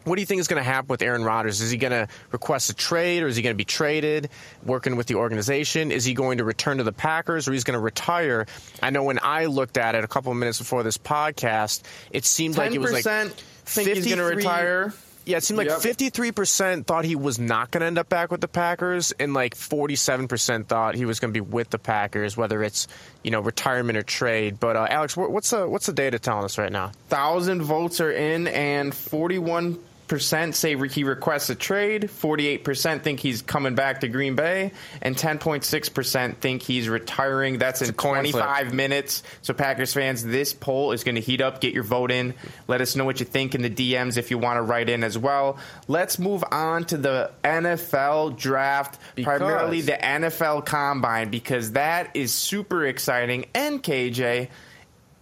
what 0.07 0.15
do 0.15 0.21
you 0.21 0.25
think 0.25 0.39
is 0.39 0.48
going 0.48 0.62
to 0.62 0.69
happen 0.69 0.88
with 0.88 1.01
Aaron 1.01 1.24
Rodgers? 1.24 1.62
Is 1.62 1.71
he 1.71 1.77
going 1.77 1.92
to 1.92 2.07
request 2.31 2.69
a 2.69 2.74
trade 2.74 3.24
or 3.24 3.27
is 3.27 3.36
he 3.36 3.42
going 3.42 3.54
to 3.54 3.57
be 3.57 3.65
traded, 3.65 4.30
working 4.63 4.95
with 4.95 5.07
the 5.07 5.15
organization? 5.15 5.92
Is 5.92 6.06
he 6.06 6.13
going 6.13 6.38
to 6.39 6.44
return 6.44 6.77
to 6.77 6.83
the 6.83 6.92
Packers 6.94 7.48
or 7.48 7.54
he's 7.54 7.63
going 7.63 7.77
to 7.77 7.80
retire? 7.83 8.45
I 8.81 8.89
know 8.89 9.04
when 9.04 9.19
I 9.21 9.45
looked 9.45 9.77
at 9.77 9.95
it 9.95 10.04
a 10.04 10.07
couple 10.07 10.31
of 10.31 10.38
minutes 10.38 10.59
before 10.59 10.83
this 10.83 10.98
podcast, 10.98 11.83
it 12.12 12.25
seemed 12.25 12.57
like 12.57 12.74
it 12.74 12.80
was 12.80 12.92
like 12.92 13.04
10% 13.04 13.31
think 13.65 13.89
he's 13.89 14.06
going 14.06 14.18
to 14.18 14.24
53 14.24 14.36
retire. 14.36 14.94
Yeah, 15.25 15.38
it 15.38 15.44
seemed 15.44 15.57
like 15.57 15.68
Yep. 15.68 15.80
53% 15.80 16.86
thought 16.86 17.03
he 17.03 17.18
was 17.18 17.38
not 17.38 17.69
going 17.69 17.81
to 17.81 17.88
end 17.88 17.98
up 17.98 18.07
back 18.07 18.31
with 18.31 18.39
the 18.39 18.48
Packers, 18.48 19.12
and 19.19 19.33
like 19.33 19.56
47% 19.56 20.68
thought 20.68 20.95
he 20.95 21.03
was 21.03 21.19
going 21.19 21.33
to 21.33 21.38
be 21.38 21.42
with 21.42 21.69
the 21.69 21.77
Packers, 21.77 22.38
whether 22.38 22.63
it's 22.63 22.88
you 23.24 23.31
know 23.31 23.42
retirement 23.42 23.98
or 23.98 24.03
trade. 24.03 24.57
But 24.57 24.77
uh, 24.77 24.88
Alex, 24.89 25.18
what's 25.18 25.50
the 25.50 25.68
what's 25.68 25.86
the 25.86 25.92
data 25.92 26.18
telling 26.18 26.45
us 26.45 26.57
right 26.57 26.71
now? 26.71 26.94
thousand 27.10 27.62
votes 27.62 28.00
are 28.00 28.12
in, 28.12 28.48
and 28.48 28.95
forty-one 28.95 29.77
percent 30.07 30.55
say 30.55 30.75
he 30.87 31.03
requests 31.03 31.49
a 31.49 31.55
trade. 31.55 32.09
Forty-eight 32.09 32.63
percent 32.63 33.03
think 33.03 33.19
he's 33.19 33.41
coming 33.41 33.75
back 33.75 34.01
to 34.01 34.07
Green 34.07 34.35
Bay, 34.35 34.71
and 35.01 35.17
ten 35.17 35.37
point 35.37 35.63
six 35.63 35.89
percent 35.89 36.41
think 36.41 36.61
he's 36.61 36.87
retiring. 36.89 37.57
That's 37.57 37.81
in 37.81 37.89
a 37.89 37.93
coin 37.93 38.23
flip. 38.23 38.31
twenty-five 38.33 38.73
minutes. 38.73 39.23
So 39.41 39.53
Packers 39.53 39.93
fans, 39.93 40.23
this 40.23 40.53
poll 40.53 40.91
is 40.91 41.03
going 41.03 41.15
to 41.15 41.21
heat 41.21 41.41
up. 41.41 41.61
Get 41.61 41.73
your 41.73 41.83
vote 41.83 42.11
in. 42.11 42.33
Let 42.67 42.81
us 42.81 42.95
know 42.95 43.05
what 43.05 43.19
you 43.19 43.25
think 43.25 43.55
in 43.55 43.61
the 43.61 43.69
DMs 43.69 44.17
if 44.17 44.31
you 44.31 44.37
want 44.37 44.57
to 44.57 44.61
write 44.61 44.89
in 44.89 45.03
as 45.03 45.17
well. 45.17 45.57
Let's 45.87 46.19
move 46.19 46.43
on 46.51 46.85
to 46.85 46.97
the 46.97 47.31
NFL 47.43 48.37
draft, 48.37 48.99
Because- 49.15 49.39
primarily 49.39 49.81
the 49.81 49.93
NFL 50.03 50.65
Combine, 50.65 51.29
because 51.29 51.73
that 51.73 52.11
is 52.15 52.31
super 52.33 52.85
exciting. 52.85 53.45
And 53.53 53.83
KJ. 53.83 54.49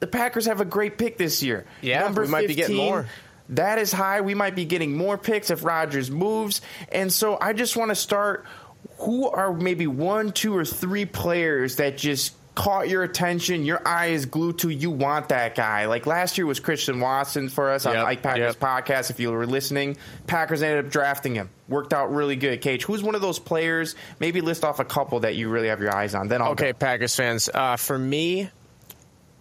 The 0.01 0.07
Packers 0.07 0.45
have 0.45 0.59
a 0.61 0.65
great 0.65 0.97
pick 0.97 1.17
this 1.17 1.41
year. 1.41 1.65
Yeah, 1.81 2.11
we 2.11 2.27
might 2.27 2.47
be 2.47 2.53
getting 2.53 2.75
more. 2.75 3.07
That 3.49 3.77
is 3.77 3.91
high. 3.91 4.21
We 4.21 4.33
might 4.33 4.55
be 4.55 4.65
getting 4.65 4.97
more 4.97 5.17
picks 5.17 5.49
if 5.49 5.63
Rodgers 5.63 6.09
moves. 6.09 6.61
And 6.91 7.11
so 7.13 7.37
I 7.39 7.53
just 7.53 7.75
want 7.77 7.89
to 7.89 7.95
start. 7.95 8.45
Who 8.99 9.29
are 9.29 9.51
maybe 9.53 9.87
one, 9.87 10.31
two, 10.31 10.55
or 10.55 10.63
three 10.63 11.05
players 11.05 11.75
that 11.77 11.97
just 11.97 12.33
caught 12.55 12.87
your 12.87 13.03
attention? 13.03 13.65
Your 13.65 13.85
eye 13.85 14.07
is 14.07 14.25
glued 14.25 14.59
to. 14.59 14.69
You 14.69 14.89
want 14.89 15.29
that 15.29 15.53
guy. 15.55 15.85
Like 15.87 16.05
last 16.05 16.37
year 16.37 16.47
was 16.47 16.59
Christian 16.61 16.99
Watson 17.01 17.49
for 17.49 17.71
us 17.71 17.85
on 17.85 17.93
Yep, 17.93 18.05
Ike 18.05 18.21
Packers 18.23 18.55
yep. 18.55 18.55
podcast. 18.59 19.09
If 19.09 19.19
you 19.19 19.31
were 19.31 19.45
listening, 19.45 19.97
Packers 20.27 20.61
ended 20.63 20.85
up 20.85 20.91
drafting 20.91 21.35
him. 21.35 21.49
Worked 21.67 21.93
out 21.93 22.13
really 22.13 22.35
good. 22.37 22.61
Cage, 22.61 22.83
who's 22.85 23.03
one 23.03 23.15
of 23.15 23.21
those 23.21 23.37
players? 23.37 23.95
Maybe 24.19 24.39
list 24.41 24.63
off 24.63 24.79
a 24.79 24.85
couple 24.85 25.19
that 25.21 25.35
you 25.35 25.49
really 25.49 25.67
have 25.67 25.81
your 25.81 25.93
eyes 25.93 26.15
on. 26.15 26.29
Then 26.29 26.41
I'll 26.41 26.51
Okay, 26.51 26.71
go. 26.71 26.77
Packers 26.77 27.15
fans. 27.15 27.49
Uh, 27.53 27.75
for 27.75 27.97
me, 27.99 28.49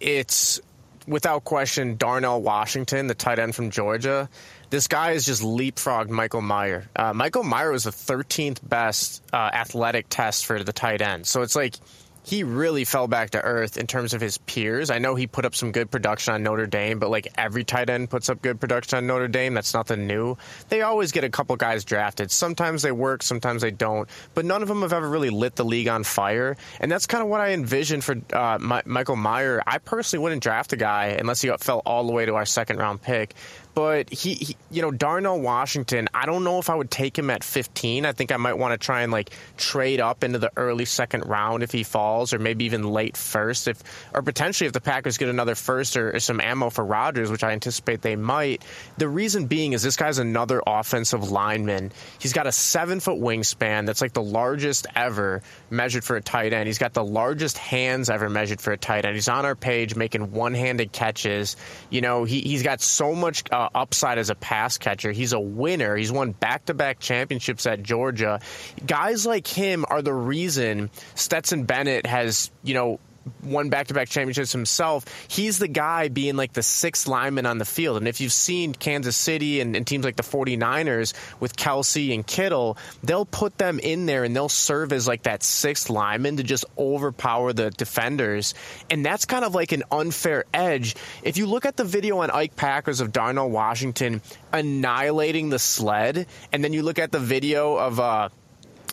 it's 0.01 0.61
without 1.07 1.45
question 1.45 1.97
Darnell 1.97 2.43
Washington, 2.43 3.07
the 3.07 3.15
tight 3.15 3.39
end 3.39 3.55
from 3.55 3.71
Georgia. 3.71 4.29
This 4.71 4.89
guy 4.89 5.13
has 5.13 5.25
just 5.25 5.43
leapfrogged 5.43 6.09
Michael 6.09 6.43
Mayer. 6.43 6.89
Uh, 6.97 7.13
Michael 7.13 7.45
Mayer 7.45 7.71
was 7.71 7.85
the 7.85 7.91
13th 7.91 8.67
best 8.67 9.23
uh, 9.33 9.51
athletic 9.53 10.07
test 10.09 10.47
for 10.47 10.63
the 10.63 10.73
tight 10.73 11.01
end. 11.01 11.27
So 11.27 11.43
it's 11.43 11.55
like 11.55 11.77
he 12.25 12.43
really 12.43 12.85
fell 12.85 13.07
back 13.07 13.31
to 13.31 13.43
earth 13.43 13.77
in 13.77 13.87
terms 13.87 14.15
of 14.15 14.21
his 14.21 14.39
peers. 14.39 14.91
I 14.91 14.99
know 14.99 15.15
he 15.15 15.27
put 15.27 15.45
up 15.45 15.55
some 15.55 15.73
good 15.73 15.91
production 15.91 16.33
on 16.33 16.43
Notre 16.43 16.67
Dame, 16.67 16.99
but 16.99 17.11
like 17.11 17.29
every 17.37 17.65
tight 17.65 17.91
end 17.91 18.09
puts 18.09 18.31
up 18.31 18.41
good 18.41 18.59
production 18.59 18.97
on 18.97 19.07
Notre 19.07 19.29
Dame. 19.29 19.53
That's 19.53 19.75
nothing 19.75 20.07
new. 20.07 20.39
They 20.71 20.81
always 20.81 21.13
get 21.13 21.23
a 21.25 21.29
couple 21.29 21.55
guys 21.57 21.85
drafted. 21.85 22.31
Sometimes 22.31 22.81
they 22.83 22.93
work, 22.93 23.23
sometimes 23.23 23.61
they 23.61 23.71
don't, 23.71 24.09
but 24.33 24.47
none 24.47 24.63
of 24.63 24.69
them 24.69 24.81
have 24.81 24.95
ever 24.95 25.09
really 25.09 25.31
lit 25.31 25.55
the 25.57 25.65
league 25.67 25.89
on 25.89 26.03
fire. 26.03 26.57
And 26.81 26.91
that's 26.91 27.07
kind 27.07 27.23
of 27.23 27.29
what 27.29 27.43
I 27.43 27.53
envisioned 27.53 28.03
for 28.03 28.17
uh, 28.33 28.59
My- 28.59 28.83
Michael 28.87 29.17
Mayer. 29.17 29.63
I 29.67 29.77
personally 29.77 30.23
wouldn't 30.23 30.43
draft 30.43 30.73
a 30.73 30.77
guy 30.77 31.17
unless 31.19 31.43
he 31.43 31.55
fell 31.61 31.83
all 31.85 32.07
the 32.07 32.13
way 32.13 32.25
to 32.25 32.35
our 32.35 32.47
second 32.47 32.79
round 32.79 33.03
pick 33.03 33.35
but 33.75 34.09
he, 34.13 34.35
he, 34.35 34.57
you 34.75 34.83
know, 34.83 34.91
Darnell 34.91 35.41
Washington, 35.41 36.09
I 36.13 36.27
don't 36.27 36.45
know 36.45 36.59
if 36.59 36.69
I 36.69 36.75
would 36.75 36.91
take 36.91 37.19
him 37.19 37.31
at 37.31 37.45
15. 37.45 38.05
I 38.05 38.13
think 38.13 38.33
I 38.33 38.37
might 38.37 38.55
want 38.55 38.79
to 38.79 38.85
try 38.85 39.03
and 39.03 39.13
like 39.13 39.31
trade 39.57 40.01
up 40.01 40.25
into 40.25 40.39
the 40.39 40.51
early 40.57 40.85
second 40.85 41.27
round 41.27 41.63
if 41.63 41.71
he 41.71 41.85
falls, 41.85 42.33
or 42.33 42.39
maybe 42.39 42.65
even 42.65 42.83
late 42.83 43.17
first, 43.17 43.69
if 43.69 43.83
or 44.13 44.23
potentially 44.23 44.67
if 44.67 44.73
the 44.73 44.81
Packers 44.81 45.19
get 45.19 45.29
another 45.29 45.55
first 45.55 45.97
or, 45.97 46.17
or 46.17 46.21
some 46.21 46.41
ammo 46.41 46.71
for 46.71 46.85
Rodgers, 46.85 47.31
which 47.31 47.45
I 47.45 47.53
anticipate 47.53 48.03
they 48.03 48.17
might. 48.17 48.65
The 48.99 49.09
reason 49.09 49.47
being 49.47 49.75
is 49.75 49.83
this 49.83 49.97
guy's 49.97 50.19
another 50.19 50.63
offensive 50.67 51.31
lineman. 51.31 51.93
He's 52.19 52.33
got 52.33 52.47
a 52.47 52.53
seven 52.53 53.01
foot 53.01 53.21
wingspan 53.21 53.87
that's 53.87 54.01
like 54.01 54.13
the 54.13 54.23
largest 54.23 54.87
ever 54.97 55.43
measured 55.71 56.05
for 56.05 56.17
a 56.17 56.23
tight 56.23 56.53
end. 56.53 56.67
He's 56.67 56.79
got 56.79 56.95
the 56.95 57.05
largest 57.05 57.59
hands 57.59 58.11
ever 58.11 58.29
measured 58.29 58.61
for 58.61 58.73
a 58.73 58.77
tight 58.77 59.05
end. 59.05 59.15
He's 59.15 59.29
on 59.29 59.45
our 59.45 59.55
page 59.55 59.95
making 59.95 60.33
one 60.33 60.55
handed 60.55 60.91
catches. 60.91 61.57
You 61.91 62.01
know, 62.01 62.25
he, 62.25 62.41
he's 62.41 62.63
got 62.63 62.81
so 62.81 63.15
much. 63.15 63.45
Uh, 63.51 63.69
upside 63.75 64.19
as 64.19 64.31
a 64.31 64.35
pass 64.65 64.79
catcher. 64.79 65.13
He's 65.13 65.35
a 65.35 65.41
winner. 65.41 65.95
He's 65.95 66.11
won 66.11 66.33
back 66.33 66.65
to 66.67 66.75
back 66.75 66.99
championships 66.99 67.67
at 67.67 67.83
Georgia. 67.83 68.41
Guys 68.87 69.27
like 69.27 69.47
him 69.47 69.85
are 69.91 70.01
the 70.01 70.15
reason 70.15 70.89
Stetson 71.15 71.65
Bennett 71.65 72.07
has, 72.07 72.51
you 72.63 72.73
know, 72.73 72.99
won 73.43 73.69
back 73.69 73.89
to 73.89 73.95
back 73.95 74.09
championships 74.09 74.53
himself. 74.53 75.05
He's 75.29 75.59
the 75.59 75.69
guy 75.69 76.09
being 76.09 76.37
like 76.37 76.53
the 76.53 76.63
sixth 76.63 77.07
lineman 77.07 77.47
on 77.47 77.59
the 77.59 77.65
field. 77.65 77.99
And 77.99 78.09
if 78.09 78.21
you've 78.21 78.33
seen 78.33 78.73
Kansas 78.73 79.17
City 79.17 79.61
and, 79.61 79.77
and, 79.77 79.87
teams 79.87 80.05
like 80.05 80.17
the 80.17 80.23
49ers 80.23 81.13
with 81.41 81.57
Kelce 81.57 82.15
and 82.15 82.27
Kittle, 82.27 82.79
they'll 83.03 83.27
put 83.27 83.59
them 83.59 83.79
in 83.79 84.07
there 84.07 84.25
and 84.25 84.35
they'll 84.35 84.49
serve 84.49 84.93
as 84.93 85.07
like 85.07 85.25
that 85.25 85.43
sixth 85.43 85.91
lineman 85.91 86.39
to 86.39 86.43
just 86.43 86.65
overpower 86.79 87.53
the 87.53 87.71
defenders. 87.71 88.55
And 88.91 89.05
that's 89.05 89.25
kind 89.25 89.45
of 89.45 89.55
like 89.55 89.73
an 89.73 89.85
unfair 89.91 90.45
edge. 90.53 90.97
If 91.23 91.37
you 91.37 91.47
look 91.47 91.67
at 91.67 91.77
the 91.77 91.85
video 91.85 92.19
on 92.19 92.31
Ike 92.31 92.57
Packers 92.57 93.01
of 93.01 93.13
Darnell 93.13 93.51
Washington 93.51 94.23
annihilating 94.53 95.51
the 95.51 95.59
sled, 95.59 96.27
and 96.53 96.65
then 96.65 96.73
you 96.73 96.83
look 96.83 96.99
at 96.99 97.13
the 97.13 97.19
video 97.19 97.77
of, 97.77 98.01
uh, 98.01 98.29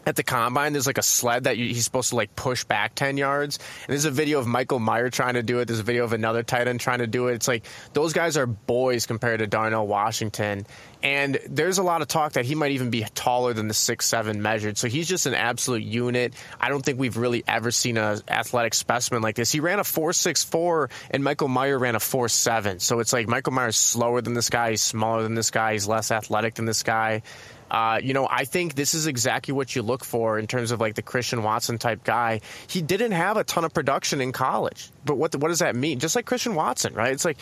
at 0.06 0.16
the 0.16 0.24
combine, 0.24 0.74
there's 0.74 0.88
like 0.88 0.98
a 0.98 1.04
sled 1.04 1.44
that 1.44 1.58
he's 1.58 1.86
supposed 1.86 2.10
to 2.10 2.16
like 2.16 2.36
push 2.36 2.64
back 2.64 2.96
10 2.96 3.18
yards. 3.18 3.58
And 3.58 3.90
there's 3.90 4.06
a 4.06 4.12
video 4.12 4.40
of 4.40 4.48
Michael 4.48 4.80
Mayer 4.80 5.10
trying 5.10 5.36
to 5.36 5.44
do 5.44 5.60
it. 5.60 5.66
There's 5.66 5.80
a 5.80 5.84
video 5.84 6.04
of 6.04 6.14
another 6.14 6.44
tight 6.44 6.68
end 6.68 6.80
trying 6.80 7.00
to 7.00 7.08
do 7.08 7.28
it. 7.28 7.36
It's 7.36 7.48
like 7.48 7.66
those 7.94 8.14
guys 8.14 8.38
are 8.38 8.48
boys 8.48 9.06
compared 9.06 9.40
to 9.40 9.48
Darnell 9.48 9.88
Washington. 9.88 10.66
And 11.04 11.40
there's 11.48 11.78
a 11.78 11.84
lot 11.84 12.02
of 12.02 12.08
talk 12.08 12.34
that 12.34 12.46
he 12.46 12.54
might 12.54 12.72
even 12.72 12.90
be 12.90 13.04
taller 13.16 13.54
than 13.54 13.68
the 13.68 13.74
six 13.74 14.06
seven 14.06 14.42
measured. 14.42 14.78
So 14.78 14.88
he's 14.88 15.08
just 15.08 15.26
an 15.26 15.34
absolute 15.34 15.84
unit. 15.84 16.34
I 16.60 16.70
don't 16.70 16.84
think 16.84 17.00
we've 17.00 17.18
really 17.18 17.44
ever 17.48 17.72
seen 17.72 17.98
an 17.98 18.22
athletic 18.28 18.74
specimen 18.74 19.22
like 19.22 19.36
this. 19.36 19.52
He 19.52 19.60
ran 19.60 19.80
a 19.80 19.84
4.64 19.84 20.92
and 21.10 21.24
Michael 21.24 21.48
Mayer 21.48 21.78
ran 21.78 21.96
a 21.96 22.00
four 22.00 22.30
seven. 22.30 22.80
So 22.80 23.00
it's 23.00 23.14
like 23.14 23.28
Michael 23.28 23.54
Mayer's 23.54 23.78
slower 23.78 24.22
than 24.22 24.34
this 24.34 24.50
guy. 24.50 24.72
He's 24.72 24.82
smaller 24.82 25.24
than 25.24 25.36
this 25.36 25.52
guy. 25.52 25.74
He's 25.74 25.88
less 25.88 26.12
athletic 26.12 26.56
than 26.56 26.66
this 26.66 26.84
guy. 26.84 27.24
Uh, 27.72 28.02
you 28.04 28.14
know, 28.14 28.28
I 28.30 28.44
think 28.44 28.76
this 28.76 28.94
is 28.94 29.08
exactly 29.08 29.54
what 29.54 29.74
you 29.78 29.82
look 29.82 30.04
for 30.04 30.38
in 30.38 30.46
terms 30.46 30.72
of 30.72 30.82
like 30.82 30.96
the 30.96 31.02
Christian 31.02 31.42
Watson 31.42 31.78
type 31.78 32.04
guy. 32.04 32.42
He 32.68 32.82
didn't 32.82 33.14
have 33.14 33.38
a 33.38 33.46
ton 33.46 33.64
of 33.64 33.74
production 33.74 34.20
in 34.20 34.34
college, 34.34 34.90
but 35.06 35.16
what 35.16 35.34
what 35.38 35.48
does 35.48 35.60
that 35.60 35.74
mean? 35.74 36.00
Just 36.00 36.14
like 36.14 36.26
Christian 36.26 36.54
Watson, 36.54 36.94
right? 36.94 37.14
It's 37.14 37.24
like 37.24 37.38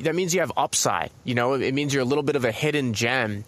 that 0.00 0.14
means 0.14 0.32
you 0.32 0.40
have 0.40 0.52
upside. 0.56 1.10
You 1.24 1.34
know, 1.34 1.52
it 1.52 1.74
means 1.74 1.92
you're 1.92 2.02
a 2.02 2.06
little 2.06 2.22
bit 2.22 2.34
of 2.34 2.46
a 2.46 2.50
hidden 2.50 2.94
gem 2.94 3.44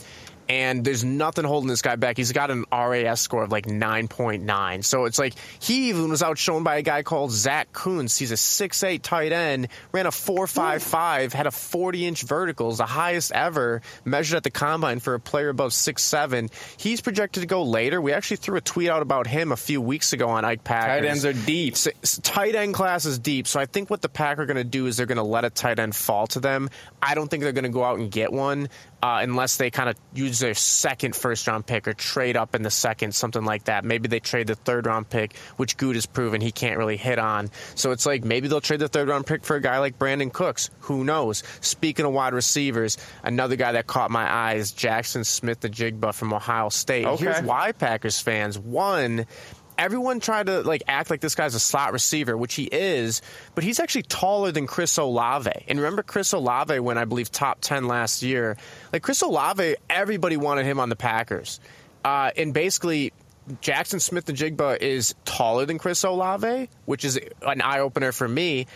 and 0.48 0.84
there's 0.84 1.04
nothing 1.04 1.44
holding 1.44 1.68
this 1.68 1.82
guy 1.82 1.96
back. 1.96 2.16
He's 2.16 2.32
got 2.32 2.50
an 2.50 2.64
RAS 2.72 3.20
score 3.20 3.42
of 3.42 3.50
like 3.50 3.66
9.9. 3.66 4.84
So 4.84 5.04
it's 5.04 5.18
like 5.18 5.34
he 5.60 5.88
even 5.88 6.08
was 6.08 6.22
outshone 6.22 6.62
by 6.62 6.76
a 6.76 6.82
guy 6.82 7.02
called 7.02 7.32
Zach 7.32 7.72
Kuntz. 7.72 8.16
He's 8.18 8.30
a 8.30 8.36
6'8 8.36 9.02
tight 9.02 9.32
end, 9.32 9.68
ran 9.92 10.06
a 10.06 10.10
4.55, 10.10 11.32
had 11.32 11.46
a 11.46 11.50
40 11.50 12.06
inch 12.06 12.22
verticals, 12.22 12.78
the 12.78 12.86
highest 12.86 13.32
ever 13.32 13.82
measured 14.04 14.36
at 14.36 14.42
the 14.44 14.50
combine 14.50 15.00
for 15.00 15.14
a 15.14 15.20
player 15.20 15.48
above 15.48 15.72
6'7. 15.72 16.50
He's 16.76 17.00
projected 17.00 17.42
to 17.42 17.46
go 17.46 17.62
later. 17.62 18.00
We 18.00 18.12
actually 18.12 18.38
threw 18.38 18.56
a 18.56 18.60
tweet 18.60 18.88
out 18.88 19.02
about 19.02 19.26
him 19.26 19.52
a 19.52 19.56
few 19.56 19.80
weeks 19.80 20.12
ago 20.12 20.28
on 20.28 20.44
Ike 20.44 20.64
Packers. 20.64 21.02
Tight 21.02 21.08
ends 21.08 21.24
are 21.24 21.32
deep. 21.32 21.76
So, 21.76 21.90
tight 22.22 22.54
end 22.54 22.74
class 22.74 23.04
is 23.04 23.18
deep. 23.18 23.46
So 23.46 23.58
I 23.58 23.66
think 23.66 23.90
what 23.90 24.02
the 24.02 24.08
Pack 24.08 24.38
are 24.38 24.46
going 24.46 24.56
to 24.56 24.64
do 24.64 24.86
is 24.86 24.96
they're 24.96 25.06
going 25.06 25.16
to 25.16 25.22
let 25.22 25.44
a 25.44 25.50
tight 25.50 25.78
end 25.78 25.94
fall 25.96 26.26
to 26.28 26.40
them. 26.40 26.70
I 27.02 27.14
don't 27.14 27.28
think 27.28 27.42
they're 27.42 27.52
going 27.52 27.64
to 27.64 27.70
go 27.70 27.84
out 27.84 27.98
and 27.98 28.10
get 28.10 28.32
one 28.32 28.68
uh, 29.06 29.20
unless 29.20 29.56
they 29.56 29.70
kind 29.70 29.88
of 29.88 29.94
use 30.14 30.40
their 30.40 30.54
second 30.54 31.14
first 31.14 31.46
round 31.46 31.64
pick 31.64 31.86
or 31.86 31.94
trade 31.94 32.36
up 32.36 32.56
in 32.56 32.62
the 32.62 32.72
second, 32.72 33.14
something 33.14 33.44
like 33.44 33.64
that. 33.64 33.84
Maybe 33.84 34.08
they 34.08 34.18
trade 34.18 34.48
the 34.48 34.56
third 34.56 34.86
round 34.86 35.08
pick, 35.08 35.36
which 35.58 35.76
Goot 35.76 35.94
has 35.94 36.06
proven 36.06 36.40
he 36.40 36.50
can't 36.50 36.76
really 36.76 36.96
hit 36.96 37.20
on. 37.20 37.50
So 37.76 37.92
it's 37.92 38.04
like 38.04 38.24
maybe 38.24 38.48
they'll 38.48 38.60
trade 38.60 38.80
the 38.80 38.88
third 38.88 39.06
round 39.06 39.24
pick 39.24 39.44
for 39.44 39.54
a 39.54 39.60
guy 39.60 39.78
like 39.78 39.96
Brandin 39.96 40.32
Cooks. 40.32 40.70
Who 40.80 41.04
knows? 41.04 41.44
Speaking 41.60 42.04
of 42.04 42.12
wide 42.14 42.34
receivers, 42.34 42.98
another 43.22 43.54
guy 43.54 43.72
that 43.72 43.86
caught 43.86 44.10
my 44.10 44.28
eyes, 44.28 44.72
Jackson 44.72 45.22
Smith-Njigba 45.22 46.12
from 46.12 46.32
Ohio 46.32 46.68
State. 46.68 47.06
Okay. 47.06 47.26
Here's 47.26 47.42
why 47.42 47.70
Packers 47.70 48.20
fans. 48.20 48.58
One, 48.58 49.26
everyone 49.78 50.20
tried 50.20 50.46
to 50.46 50.62
like 50.62 50.82
act 50.86 51.10
like 51.10 51.20
this 51.20 51.34
guy's 51.34 51.54
a 51.54 51.60
slot 51.60 51.92
receiver, 51.92 52.36
which 52.36 52.54
he 52.54 52.64
is, 52.64 53.22
but 53.54 53.64
he's 53.64 53.80
actually 53.80 54.02
taller 54.02 54.52
than 54.52 54.66
Chris 54.66 54.96
Olave. 54.98 55.50
And 55.68 55.78
remember 55.78 56.02
Chris 56.02 56.32
Olave 56.32 56.78
when 56.80 56.98
I 56.98 57.04
believe 57.04 57.30
top 57.30 57.58
ten 57.60 57.86
last 57.86 58.22
year? 58.22 58.56
Like 58.92 59.02
Chris 59.02 59.22
Olave, 59.22 59.76
everybody 59.88 60.36
wanted 60.36 60.66
him 60.66 60.80
on 60.80 60.88
the 60.88 60.96
Packers, 60.96 61.60
uh, 62.04 62.30
and 62.36 62.52
basically. 62.52 63.12
Jackson 63.60 64.00
Smith-Njigba 64.00 64.78
is 64.82 65.14
taller 65.24 65.66
than 65.66 65.78
Chris 65.78 66.02
Olave, 66.02 66.68
which 66.84 67.04
is 67.04 67.16
an 67.42 67.60
eye 67.60 67.78
opener 67.78 68.10
for 68.10 68.26
me 68.26 68.66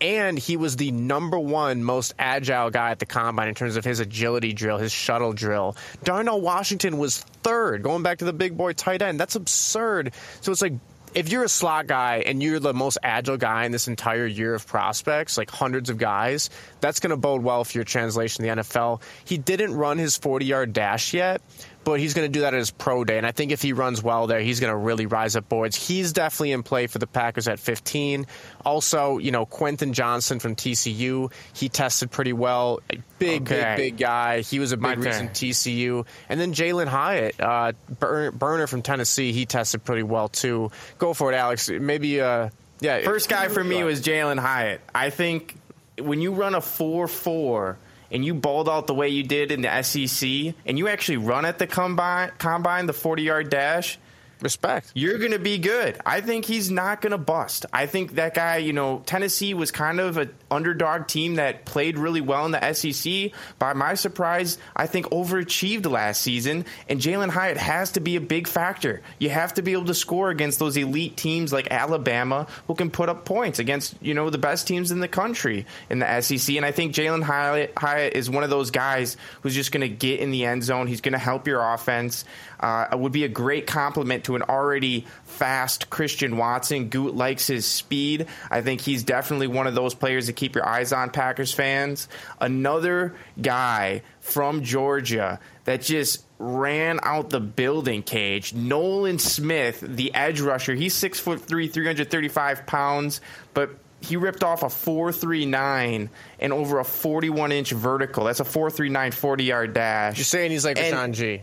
and 0.00 0.38
he 0.38 0.56
was 0.56 0.76
the 0.76 0.90
number 0.90 1.38
one 1.38 1.84
most 1.84 2.14
agile 2.18 2.70
guy 2.70 2.90
at 2.90 2.98
the 2.98 3.06
combine 3.06 3.48
in 3.48 3.54
terms 3.54 3.76
of 3.76 3.84
his 3.84 4.00
agility 4.00 4.52
drill, 4.52 4.78
his 4.78 4.92
shuttle 4.92 5.32
drill. 5.32 5.76
Darnell 6.04 6.40
Washington 6.40 6.98
was 6.98 7.18
third, 7.42 7.82
going 7.82 8.02
back 8.02 8.18
to 8.18 8.24
the 8.24 8.32
big 8.32 8.56
boy 8.56 8.72
tight 8.72 9.02
end. 9.02 9.20
That's 9.20 9.36
absurd. 9.36 10.12
So 10.40 10.52
it's 10.52 10.62
like 10.62 10.74
if 11.14 11.28
you're 11.30 11.44
a 11.44 11.48
slot 11.48 11.86
guy 11.86 12.22
and 12.24 12.42
you're 12.42 12.60
the 12.60 12.74
most 12.74 12.98
agile 13.02 13.36
guy 13.36 13.64
in 13.64 13.72
this 13.72 13.88
entire 13.88 14.26
year 14.26 14.54
of 14.54 14.66
prospects, 14.66 15.36
like 15.36 15.50
hundreds 15.50 15.90
of 15.90 15.98
guys, 15.98 16.50
that's 16.80 17.00
going 17.00 17.10
to 17.10 17.16
bode 17.16 17.42
well 17.42 17.64
for 17.64 17.78
your 17.78 17.84
translation 17.84 18.44
to 18.44 18.50
the 18.50 18.62
NFL. 18.62 19.02
He 19.24 19.38
didn't 19.38 19.74
run 19.74 19.98
his 19.98 20.16
40 20.16 20.46
yard 20.46 20.72
dash 20.72 21.12
yet, 21.12 21.42
but 21.84 21.98
he's 21.98 22.14
going 22.14 22.30
to 22.30 22.32
do 22.32 22.40
that 22.40 22.54
at 22.54 22.58
his 22.58 22.70
pro 22.70 23.04
day. 23.04 23.16
And 23.16 23.26
I 23.26 23.32
think 23.32 23.52
if 23.52 23.62
he 23.62 23.72
runs 23.72 24.02
well 24.02 24.26
there, 24.26 24.40
he's 24.40 24.60
going 24.60 24.70
to 24.70 24.76
really 24.76 25.06
rise 25.06 25.36
up 25.36 25.48
boards. 25.48 25.76
He's 25.76 26.12
definitely 26.12 26.52
in 26.52 26.62
play 26.62 26.86
for 26.86 26.98
the 26.98 27.06
Packers 27.06 27.48
at 27.48 27.58
15. 27.58 28.26
Also, 28.64 29.18
you 29.18 29.30
know, 29.30 29.46
Quentin 29.46 29.92
Johnston 29.92 30.40
from 30.40 30.56
TCU, 30.56 31.32
he 31.54 31.68
tested 31.68 32.10
pretty 32.10 32.32
well. 32.32 32.80
Big, 33.18 33.42
okay. 33.42 33.74
big, 33.76 33.76
big 33.76 33.98
guy. 33.98 34.40
He 34.40 34.58
was 34.58 34.72
a 34.72 34.76
big 34.76 34.98
reason 34.98 35.28
TCU. 35.28 36.06
And 36.28 36.38
then 36.38 36.52
Jalin 36.52 36.86
Hyatt, 36.86 37.40
uh, 37.40 37.72
Burner 37.98 38.66
from 38.66 38.82
Tennessee, 38.82 39.32
he 39.32 39.46
tested 39.46 39.84
pretty 39.84 40.02
well 40.02 40.28
too. 40.28 40.70
Go 40.98 41.14
for 41.14 41.32
it, 41.32 41.36
Alex. 41.36 41.70
Maybe, 41.70 42.20
uh, 42.20 42.50
yeah. 42.80 43.00
First 43.02 43.28
guy 43.28 43.48
for 43.48 43.62
me 43.62 43.84
was 43.84 44.02
Jalin 44.02 44.38
Hyatt. 44.38 44.80
I 44.94 45.10
think 45.10 45.56
when 45.98 46.20
you 46.20 46.32
run 46.32 46.54
a 46.54 46.60
4 46.60 47.08
4, 47.08 47.78
and 48.10 48.24
you 48.24 48.34
balled 48.34 48.68
out 48.68 48.86
the 48.86 48.94
way 48.94 49.08
you 49.08 49.22
did 49.22 49.52
in 49.52 49.62
the 49.62 49.82
SEC, 49.82 50.54
and 50.66 50.78
you 50.78 50.88
actually 50.88 51.18
run 51.18 51.44
at 51.44 51.58
the 51.58 51.66
combine, 51.66 52.32
combine 52.38 52.86
the 52.86 52.92
40 52.92 53.22
yard 53.22 53.50
dash, 53.50 53.98
Respect. 54.42 54.92
You're 54.94 55.18
going 55.18 55.32
to 55.32 55.38
be 55.38 55.58
good. 55.58 55.98
I 56.04 56.20
think 56.20 56.44
he's 56.44 56.70
not 56.70 57.00
going 57.00 57.12
to 57.12 57.18
bust. 57.18 57.66
I 57.72 57.86
think 57.86 58.14
that 58.14 58.34
guy, 58.34 58.58
you 58.58 58.72
know, 58.72 59.02
Tennessee 59.04 59.54
was 59.54 59.70
kind 59.70 60.00
of 60.00 60.16
an 60.16 60.34
underdog 60.50 61.06
team 61.08 61.34
that 61.34 61.64
played 61.64 61.98
really 61.98 62.20
well 62.20 62.46
in 62.46 62.52
the 62.52 62.72
SEC. 62.72 63.32
By 63.58 63.74
my 63.74 63.94
surprise, 63.94 64.58
I 64.74 64.86
think 64.86 65.06
overachieved 65.06 65.90
last 65.90 66.22
season. 66.22 66.64
And 66.88 67.00
Jalin 67.00 67.30
Hyatt 67.30 67.58
has 67.58 67.92
to 67.92 68.00
be 68.00 68.16
a 68.16 68.20
big 68.20 68.48
factor. 68.48 69.02
You 69.18 69.30
have 69.30 69.54
to 69.54 69.62
be 69.62 69.72
able 69.72 69.86
to 69.86 69.94
score 69.94 70.30
against 70.30 70.58
those 70.58 70.76
elite 70.76 71.16
teams 71.16 71.52
like 71.52 71.68
Alabama 71.70 72.46
who 72.66 72.74
can 72.74 72.90
put 72.90 73.08
up 73.08 73.24
points 73.24 73.58
against, 73.58 73.94
you 74.00 74.14
know, 74.14 74.30
the 74.30 74.38
best 74.38 74.66
teams 74.66 74.90
in 74.90 75.00
the 75.00 75.08
country 75.08 75.66
in 75.88 75.98
the 75.98 76.20
SEC. 76.20 76.56
And 76.56 76.64
I 76.64 76.72
think 76.72 76.94
Jalin 76.94 77.22
Hyatt, 77.22 77.72
Hyatt 77.76 78.14
is 78.14 78.30
one 78.30 78.44
of 78.44 78.50
those 78.50 78.70
guys 78.70 79.16
who's 79.42 79.54
just 79.54 79.72
going 79.72 79.82
to 79.82 79.88
get 79.88 80.20
in 80.20 80.30
the 80.30 80.44
end 80.44 80.64
zone. 80.64 80.86
He's 80.86 81.00
going 81.00 81.12
to 81.12 81.18
help 81.18 81.46
your 81.46 81.62
offense. 81.62 82.24
Uh, 82.58 82.86
would 82.92 83.12
be 83.12 83.24
a 83.24 83.28
great 83.28 83.66
compliment 83.66 84.24
to 84.24 84.29
to 84.30 84.36
an 84.36 84.42
already 84.42 85.06
fast 85.24 85.90
Christian 85.90 86.36
Watson. 86.36 86.88
Goot 86.88 87.14
likes 87.14 87.48
his 87.48 87.66
speed. 87.66 88.26
I 88.50 88.62
think 88.62 88.80
he's 88.80 89.02
definitely 89.02 89.48
one 89.48 89.66
of 89.66 89.74
those 89.74 89.94
players 89.94 90.26
to 90.26 90.32
keep 90.32 90.54
your 90.54 90.66
eyes 90.66 90.92
on, 90.92 91.10
Packers 91.10 91.52
fans. 91.52 92.08
Another 92.40 93.14
guy 93.40 94.02
from 94.20 94.62
Georgia 94.62 95.40
that 95.64 95.82
just 95.82 96.24
ran 96.38 97.00
out 97.02 97.30
the 97.30 97.40
building 97.40 98.02
cage. 98.02 98.54
Nolan 98.54 99.18
Smith, 99.18 99.80
the 99.80 100.14
edge 100.14 100.40
rusher. 100.40 100.74
He's 100.74 100.94
six 100.94 101.18
foot 101.18 101.40
three, 101.40 101.66
335 101.66 102.66
pounds, 102.66 103.20
but 103.52 103.70
he 104.00 104.16
ripped 104.16 104.44
off 104.44 104.62
a 104.62 104.70
439 104.70 106.08
and 106.38 106.52
over 106.52 106.78
a 106.78 106.84
41 106.84 107.52
inch 107.52 107.72
vertical. 107.72 108.24
That's 108.24 108.40
a 108.40 108.44
439 108.44 109.12
40 109.12 109.44
yard 109.44 109.74
dash. 109.74 110.16
You're 110.16 110.24
saying 110.24 110.52
he's 110.52 110.64
like 110.64 110.76
Rashan 110.76 111.12
G. 111.12 111.42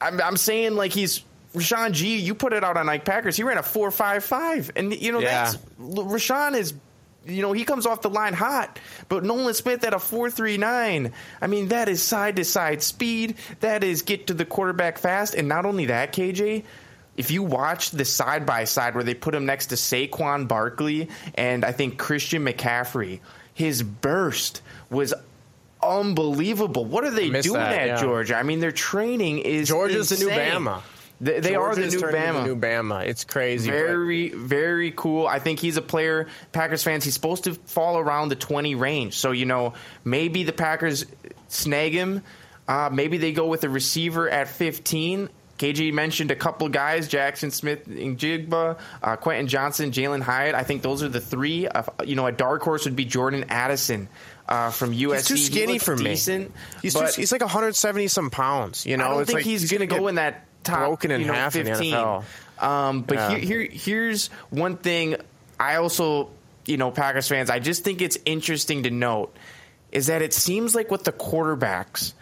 I'm, 0.00 0.20
I'm 0.20 0.36
saying 0.36 0.74
like 0.74 0.92
he's 0.92 1.24
Rashan 1.54 1.92
G. 1.92 2.18
You 2.18 2.34
put 2.34 2.52
it 2.52 2.64
out 2.64 2.76
on 2.76 2.88
Ike 2.88 3.04
Packers. 3.04 3.36
He 3.36 3.42
ran 3.44 3.58
a 3.58 3.62
four 3.62 3.90
five 3.90 4.24
five, 4.24 4.70
and 4.76 4.92
you 4.92 5.12
know 5.12 5.20
Yeah. 5.20 5.44
that's 5.52 5.56
Rashan 5.80 6.56
is. 6.56 6.74
You 7.26 7.40
know 7.40 7.52
he 7.52 7.64
comes 7.64 7.86
off 7.86 8.02
the 8.02 8.10
line 8.10 8.34
hot, 8.34 8.78
but 9.08 9.24
Nolan 9.24 9.54
Smith 9.54 9.82
at 9.84 9.94
a 9.94 9.98
four 9.98 10.30
three 10.30 10.58
nine. 10.58 11.12
I 11.40 11.46
mean 11.46 11.68
that 11.68 11.88
is 11.88 12.02
side 12.02 12.36
to 12.36 12.44
side 12.44 12.82
speed. 12.82 13.36
That 13.60 13.82
is 13.82 14.02
get 14.02 14.26
to 14.26 14.34
the 14.34 14.44
quarterback 14.44 14.98
fast, 14.98 15.34
and 15.34 15.48
not 15.48 15.64
only 15.64 15.86
that, 15.86 16.12
KJ. 16.12 16.64
If 17.16 17.30
you 17.30 17.42
watch 17.44 17.92
the 17.92 18.04
side 18.04 18.44
by 18.44 18.64
side 18.64 18.94
where 18.96 19.04
they 19.04 19.14
put 19.14 19.34
him 19.34 19.46
next 19.46 19.66
to 19.66 19.76
Saquon 19.76 20.48
Barkley 20.48 21.08
and 21.36 21.64
I 21.64 21.70
think 21.70 21.96
Christian 21.96 22.44
McCaffrey, 22.44 23.20
his 23.54 23.82
burst 23.84 24.60
was 24.90 25.14
unbelievable. 25.82 26.84
What 26.84 27.04
are 27.04 27.10
they 27.10 27.30
doing 27.30 27.54
that, 27.60 27.72
at 27.78 27.86
yeah. 27.86 28.00
Georgia? 28.02 28.36
I 28.36 28.42
mean, 28.42 28.60
their 28.60 28.72
training 28.72 29.38
is 29.38 29.68
Georgia's 29.68 30.08
the 30.08 30.16
new. 30.24 30.30
Bama. 30.30 30.82
They, 31.24 31.40
they 31.40 31.54
are 31.54 31.74
the 31.74 31.86
new 31.86 32.00
Bama. 32.00 32.42
The 32.42 32.44
new 32.44 32.56
Bama. 32.56 33.06
It's 33.06 33.24
crazy. 33.24 33.70
but- 33.70 33.76
Very, 33.76 34.28
very 34.28 34.92
cool. 34.94 35.26
I 35.26 35.38
think 35.38 35.58
he's 35.58 35.76
a 35.78 35.82
player, 35.82 36.28
Packers 36.52 36.82
fans, 36.82 37.02
he's 37.04 37.14
supposed 37.14 37.44
to 37.44 37.54
fall 37.54 37.98
around 37.98 38.28
the 38.28 38.36
20 38.36 38.74
range. 38.74 39.14
So, 39.16 39.30
you 39.32 39.46
know, 39.46 39.72
maybe 40.04 40.44
the 40.44 40.52
Packers 40.52 41.06
snag 41.48 41.92
him. 41.92 42.22
Uh, 42.68 42.90
maybe 42.92 43.16
they 43.18 43.32
go 43.32 43.46
with 43.46 43.64
a 43.64 43.68
receiver 43.68 44.28
at 44.28 44.48
15. 44.48 45.30
KJ 45.58 45.92
mentioned 45.92 46.30
a 46.30 46.36
couple 46.36 46.68
guys, 46.68 47.08
Jackson 47.08 47.50
Smith-Njigba, 47.50 48.78
uh, 49.02 49.16
Quentin 49.16 49.46
Johnston, 49.46 49.92
Jalin 49.92 50.20
Hyatt. 50.20 50.54
I 50.54 50.62
think 50.64 50.82
those 50.82 51.02
are 51.02 51.08
the 51.08 51.20
three. 51.20 51.66
Uh, 51.68 51.84
you 52.04 52.16
know, 52.16 52.26
a 52.26 52.32
dark 52.32 52.62
horse 52.62 52.84
would 52.84 52.96
be 52.96 53.04
Jordan 53.04 53.44
Addison 53.48 54.08
uh, 54.48 54.70
from 54.70 54.92
USC. 54.92 55.14
He's 55.14 55.24
too 55.26 55.36
skinny 55.36 55.72
looks 55.74 55.84
for 55.84 55.96
me. 55.96 56.04
decent, 56.04 56.52
He's, 56.82 56.94
too, 56.94 57.06
he's 57.16 57.32
like 57.32 57.40
170 57.40 58.08
some 58.08 58.30
pounds. 58.30 58.84
You 58.84 58.96
know, 58.96 59.04
I 59.04 59.08
don't 59.10 59.20
it's 59.22 59.26
think 59.28 59.38
like 59.38 59.44
he's, 59.44 59.70
going 59.70 59.80
to 59.80 59.86
gonna 59.86 60.00
go 60.00 60.04
get 60.06 60.08
in 60.10 60.14
that 60.16 60.44
top 60.64 60.78
broken 60.80 61.10
in 61.10 61.20
you 61.22 61.26
know, 61.28 61.34
half 61.34 61.54
in 61.56 61.64
the 61.64 61.70
15. 61.70 61.94
NFL. 61.94 62.24
Um, 62.58 63.02
but 63.02 63.16
Yeah. 63.16 63.30
here, 63.36 63.60
here, 63.60 63.68
here's 63.70 64.26
one 64.50 64.76
thing. 64.76 65.16
I 65.58 65.76
also, 65.76 66.30
you 66.66 66.76
know, 66.76 66.90
Packers 66.90 67.28
fans. 67.28 67.50
I 67.50 67.58
just 67.58 67.84
think 67.84 68.00
it's 68.02 68.18
interesting 68.24 68.82
to 68.84 68.90
note 68.90 69.34
is 69.92 70.06
that 70.08 70.22
it 70.22 70.32
seems 70.34 70.74
like 70.74 70.90
with 70.90 71.04
the 71.04 71.12
quarterbacks, 71.12 72.14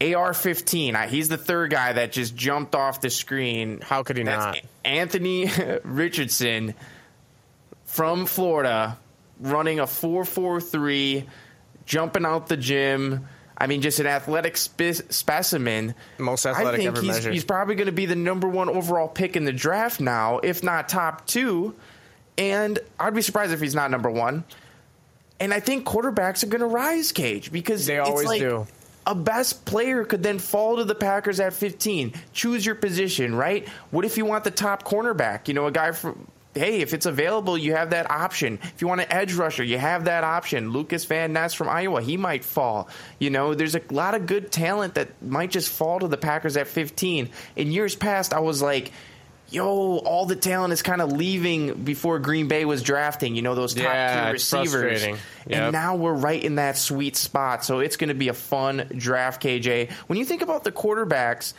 AR-15. 0.00 1.06
He's 1.08 1.28
the 1.28 1.36
third 1.36 1.70
guy 1.70 1.92
that 1.92 2.10
just 2.12 2.34
jumped 2.34 2.74
off 2.74 3.00
the 3.00 3.10
screen. 3.10 3.80
How 3.80 4.02
could 4.02 4.16
he 4.16 4.24
That's 4.24 4.44
not? 4.56 4.58
Anthony 4.84 5.48
Richardson 5.84 6.74
from 7.84 8.26
Florida 8.26 8.98
running 9.38 9.78
a 9.78 9.84
4.43, 9.84 11.24
jumping 11.86 12.24
out 12.24 12.48
the 12.48 12.56
gym. 12.56 13.28
I 13.62 13.68
mean, 13.68 13.80
just 13.80 14.00
an 14.00 14.08
athletic 14.08 14.56
spe- 14.56 15.08
specimen. 15.10 15.94
Most 16.18 16.46
I 16.46 16.50
athletic 16.50 16.78
think 16.78 16.88
ever 16.88 17.00
he's, 17.00 17.14
measured. 17.14 17.32
he's 17.32 17.44
probably 17.44 17.76
going 17.76 17.86
to 17.86 17.92
be 17.92 18.06
the 18.06 18.16
number 18.16 18.48
one 18.48 18.68
overall 18.68 19.06
pick 19.06 19.36
in 19.36 19.44
the 19.44 19.52
draft 19.52 20.00
now, 20.00 20.40
if 20.40 20.64
not 20.64 20.88
top 20.88 21.28
two. 21.28 21.72
And 22.36 22.80
I'd 22.98 23.14
be 23.14 23.22
surprised 23.22 23.52
if 23.52 23.60
he's 23.60 23.76
not 23.76 23.92
number 23.92 24.10
one. 24.10 24.42
And 25.38 25.54
I 25.54 25.60
think 25.60 25.86
quarterbacks 25.86 26.42
are 26.42 26.48
going 26.48 26.62
to 26.62 26.66
rise, 26.66 27.12
Cage, 27.12 27.52
because 27.52 27.86
They 27.86 28.00
always 28.00 28.26
like 28.26 28.40
do. 28.40 28.66
A 29.06 29.14
best 29.14 29.64
player 29.64 30.04
could 30.04 30.24
then 30.24 30.40
fall 30.40 30.78
to 30.78 30.84
the 30.84 30.96
Packers 30.96 31.38
at 31.38 31.52
15. 31.52 32.14
Choose 32.32 32.66
your 32.66 32.74
position, 32.74 33.32
right? 33.32 33.68
What 33.92 34.04
if 34.04 34.16
you 34.16 34.24
want 34.24 34.42
the 34.42 34.50
top 34.50 34.82
cornerback? 34.82 35.46
You 35.46 35.54
know, 35.54 35.66
a 35.66 35.72
guy 35.72 35.92
from. 35.92 36.26
Hey, 36.54 36.80
if 36.80 36.92
it's 36.92 37.06
available, 37.06 37.56
you 37.56 37.74
have 37.74 37.90
that 37.90 38.10
option. 38.10 38.58
If 38.62 38.82
you 38.82 38.88
want 38.88 39.00
an 39.00 39.10
edge 39.10 39.32
rusher, 39.34 39.64
you 39.64 39.78
have 39.78 40.04
that 40.04 40.22
option. 40.22 40.70
Lucas 40.70 41.06
Van 41.06 41.32
Ness 41.32 41.54
from 41.54 41.68
Iowa, 41.68 42.02
he 42.02 42.16
might 42.18 42.44
fall. 42.44 42.88
You 43.18 43.30
know, 43.30 43.54
there's 43.54 43.74
a 43.74 43.80
lot 43.90 44.14
of 44.14 44.26
good 44.26 44.52
talent 44.52 44.94
that 44.94 45.22
might 45.22 45.50
just 45.50 45.70
fall 45.70 46.00
to 46.00 46.08
the 46.08 46.18
Packers 46.18 46.56
at 46.58 46.66
15. 46.66 47.30
In 47.56 47.72
years 47.72 47.96
past, 47.96 48.34
I 48.34 48.40
was 48.40 48.60
like, 48.60 48.92
yo, 49.48 49.98
all 49.98 50.26
the 50.26 50.36
talent 50.36 50.72
is 50.72 50.82
kind 50.82 51.00
of 51.00 51.12
leaving 51.12 51.84
before 51.84 52.18
Green 52.18 52.48
Bay 52.48 52.64
was 52.64 52.82
drafting, 52.82 53.34
you 53.34 53.42
know, 53.42 53.54
those 53.54 53.74
top 53.74 53.84
Yeah, 53.84 54.24
tier 54.24 54.32
receivers. 54.32 55.04
Yep. 55.04 55.18
And 55.48 55.72
now 55.72 55.96
we're 55.96 56.14
right 56.14 56.42
in 56.42 56.56
that 56.56 56.76
sweet 56.78 57.16
spot. 57.16 57.64
So 57.64 57.80
it's 57.80 57.96
going 57.96 58.08
to 58.08 58.14
be 58.14 58.28
a 58.28 58.34
fun 58.34 58.88
draft, 58.96 59.42
KJ. 59.42 59.90
When 60.06 60.18
you 60.18 60.24
think 60.24 60.42
about 60.42 60.64
the 60.64 60.72
quarterbacks, 60.72 61.52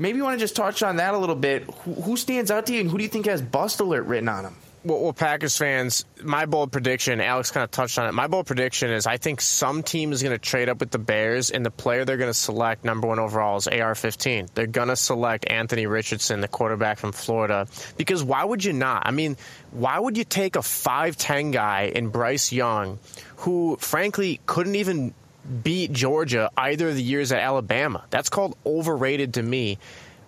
maybe 0.00 0.18
you 0.18 0.24
want 0.24 0.38
to 0.38 0.42
just 0.42 0.56
touch 0.56 0.82
on 0.82 0.96
that 0.96 1.14
a 1.14 1.18
little 1.18 1.36
bit. 1.36 1.62
Who, 1.82 1.94
who 1.94 2.16
stands 2.16 2.50
out 2.50 2.66
to 2.66 2.72
you 2.74 2.80
and 2.80 2.90
who 2.90 2.98
do 2.98 3.04
you 3.04 3.10
think 3.10 3.26
has 3.26 3.40
bust 3.40 3.78
alert 3.78 4.06
written 4.06 4.28
on 4.28 4.44
him? 4.44 4.56
well, 4.82 5.00
well, 5.02 5.12
Packers 5.12 5.58
fans, 5.58 6.06
my 6.22 6.46
bold 6.46 6.72
prediction, 6.72 7.20
Alex 7.20 7.50
kind 7.50 7.64
of 7.64 7.70
touched 7.70 7.98
on 7.98 8.08
it. 8.08 8.12
My 8.12 8.28
bold 8.28 8.46
prediction 8.46 8.90
is 8.90 9.06
I 9.06 9.18
think 9.18 9.42
some 9.42 9.82
team 9.82 10.12
is 10.12 10.22
going 10.22 10.34
to 10.34 10.38
trade 10.38 10.70
up 10.70 10.80
with 10.80 10.90
the 10.90 10.98
Bears, 10.98 11.50
and 11.50 11.64
the 11.64 11.70
player 11.70 12.04
they're 12.04 12.16
going 12.16 12.30
to 12.30 12.34
select 12.34 12.84
number 12.84 13.06
one 13.06 13.18
overall 13.18 13.58
is 13.58 13.68
AR 13.68 13.94
15. 13.94 14.48
They're 14.54 14.66
going 14.66 14.88
to 14.88 14.96
select 14.96 15.50
Anthony 15.50 15.86
Richardson, 15.86 16.40
the 16.40 16.48
quarterback 16.48 16.98
from 16.98 17.12
Florida. 17.12 17.66
Because 17.98 18.24
why 18.24 18.42
would 18.42 18.64
you 18.64 18.72
not? 18.72 19.02
I 19.04 19.10
mean, 19.10 19.36
why 19.70 19.98
would 19.98 20.16
you 20.16 20.24
take 20.24 20.56
a 20.56 20.60
5'10 20.60 21.52
guy 21.52 21.92
in 21.94 22.08
Bryce 22.08 22.50
Young, 22.50 22.98
who 23.36 23.76
frankly 23.80 24.40
couldn't 24.46 24.76
even 24.76 25.12
beat 25.62 25.92
Georgia 25.92 26.50
either 26.56 26.88
of 26.88 26.94
the 26.94 27.02
years 27.02 27.32
at 27.32 27.40
Alabama? 27.40 28.04
That's 28.10 28.28
called 28.28 28.56
overrated 28.64 29.34
to 29.34 29.42
me 29.42 29.78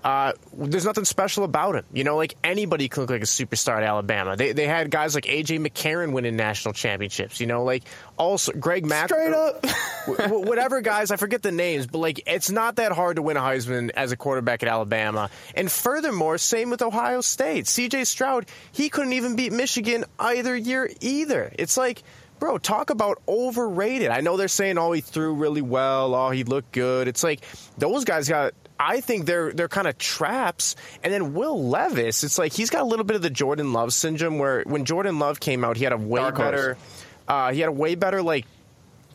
uh, 0.05 0.33
there's 0.53 0.85
nothing 0.85 1.05
special 1.05 1.45
about 1.45 1.77
him. 1.77 1.85
You 1.93 2.03
know, 2.03 2.17
like 2.17 2.37
anybody 2.43 2.89
can 2.89 3.03
look 3.03 3.11
like 3.11 3.23
a 3.23 3.27
superstar 3.27 3.77
at 3.77 3.85
Alabama. 3.85 4.37
They 4.37 4.53
they 4.53 4.67
had 4.67 4.91
guys 4.91 5.15
like 5.15 5.25
AJ 5.25 5.65
McCarron 5.65 6.13
winning 6.13 6.37
national 6.37 6.75
championships. 6.75 7.41
You 7.41 7.47
know, 7.47 7.63
like 7.63 7.85
also 8.17 8.53
Greg 8.53 8.85
Mack. 8.85 9.09
Straight 9.09 9.33
up. 9.33 9.65
whatever 10.29 10.81
guys, 10.81 11.11
I 11.13 11.17
forget 11.17 11.43
the 11.43 11.53
names, 11.53 11.87
but 11.87 11.99
like 11.99 12.23
it's 12.27 12.51
not 12.51 12.77
that 12.77 12.93
hard 12.93 13.17
to 13.17 13.23
win 13.23 13.37
a 13.37 13.41
Heisman 13.41 13.91
as 13.91 14.11
a 14.11 14.17
quarterback 14.17 14.63
at 14.63 14.69
Alabama. 14.69 15.31
And 15.55 15.71
furthermore, 15.71 16.39
same 16.39 16.71
with 16.71 16.83
Ohio 16.83 17.21
State. 17.21 17.67
CJ 17.67 18.07
Stroud, 18.07 18.47
he 18.73 18.89
couldn't 18.89 19.13
even 19.13 19.37
beat 19.37 19.53
Michigan 19.53 20.05
either 20.19 20.57
year 20.57 20.91
either. 21.01 21.53
It's 21.59 21.77
like. 21.77 22.03
Bro, 22.43 22.59
talk 22.59 22.91
about 22.91 23.23
overrated. 23.29 24.09
I 24.09 24.21
know 24.21 24.37
they're 24.37 24.49
saying, 24.49 24.77
oh, 24.77 24.91
he 24.91 25.01
threw 25.01 25.33
really 25.33 25.63
well. 25.63 26.13
Oh, 26.13 26.31
he 26.31 26.43
looked 26.43 26.73
good. 26.73 27.07
It's 27.07 27.23
like 27.23 27.41
those 27.79 28.05
guys 28.05 28.29
got 28.29 28.53
I 28.81 29.01
think 29.01 29.27
they're 29.27 29.53
they're 29.53 29.69
kind 29.69 29.87
of 29.87 29.97
traps. 29.97 30.75
And 31.05 31.13
then 31.13 31.35
Will 31.35 31.69
Levis, 31.69 32.25
it's 32.25 32.39
like 32.39 32.53
he's 32.53 32.69
got 32.69 32.83
a 32.83 32.85
little 32.85 33.05
bit 33.05 33.15
of 33.15 33.23
the 33.23 33.31
Jordan 33.31 33.73
Love 33.73 33.93
syndrome, 33.93 34.41
where 34.41 34.65
when 34.65 34.85
Jordan 34.85 35.21
Love 35.21 35.39
came 35.39 35.65
out, 35.65 35.77
he 35.77 35.85
had 35.85 35.93
a 35.93 35.97
way 35.97 36.21
Dark 36.21 36.37
better, 36.37 36.77
uh, 37.29 37.53
he 37.53 37.61
had 37.61 37.69
a 37.69 37.73
way 37.73 37.95
better 37.95 38.23
like 38.23 38.45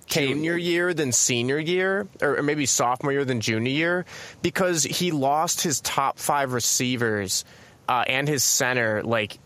junior 0.05 0.55
year 0.55 0.93
than 0.93 1.11
senior 1.11 1.59
year, 1.59 2.07
or 2.21 2.37
or 2.37 2.43
maybe 2.43 2.65
sophomore 2.65 3.11
year 3.11 3.25
than 3.25 3.41
junior 3.41 3.73
year, 3.73 4.05
because 4.41 4.83
he 4.83 5.11
lost 5.11 5.59
his 5.59 5.81
top 5.81 6.17
five 6.17 6.53
receivers 6.53 7.43
uh, 7.89 8.05
and 8.07 8.29
his 8.29 8.41
center 8.41 9.03
like. 9.03 9.37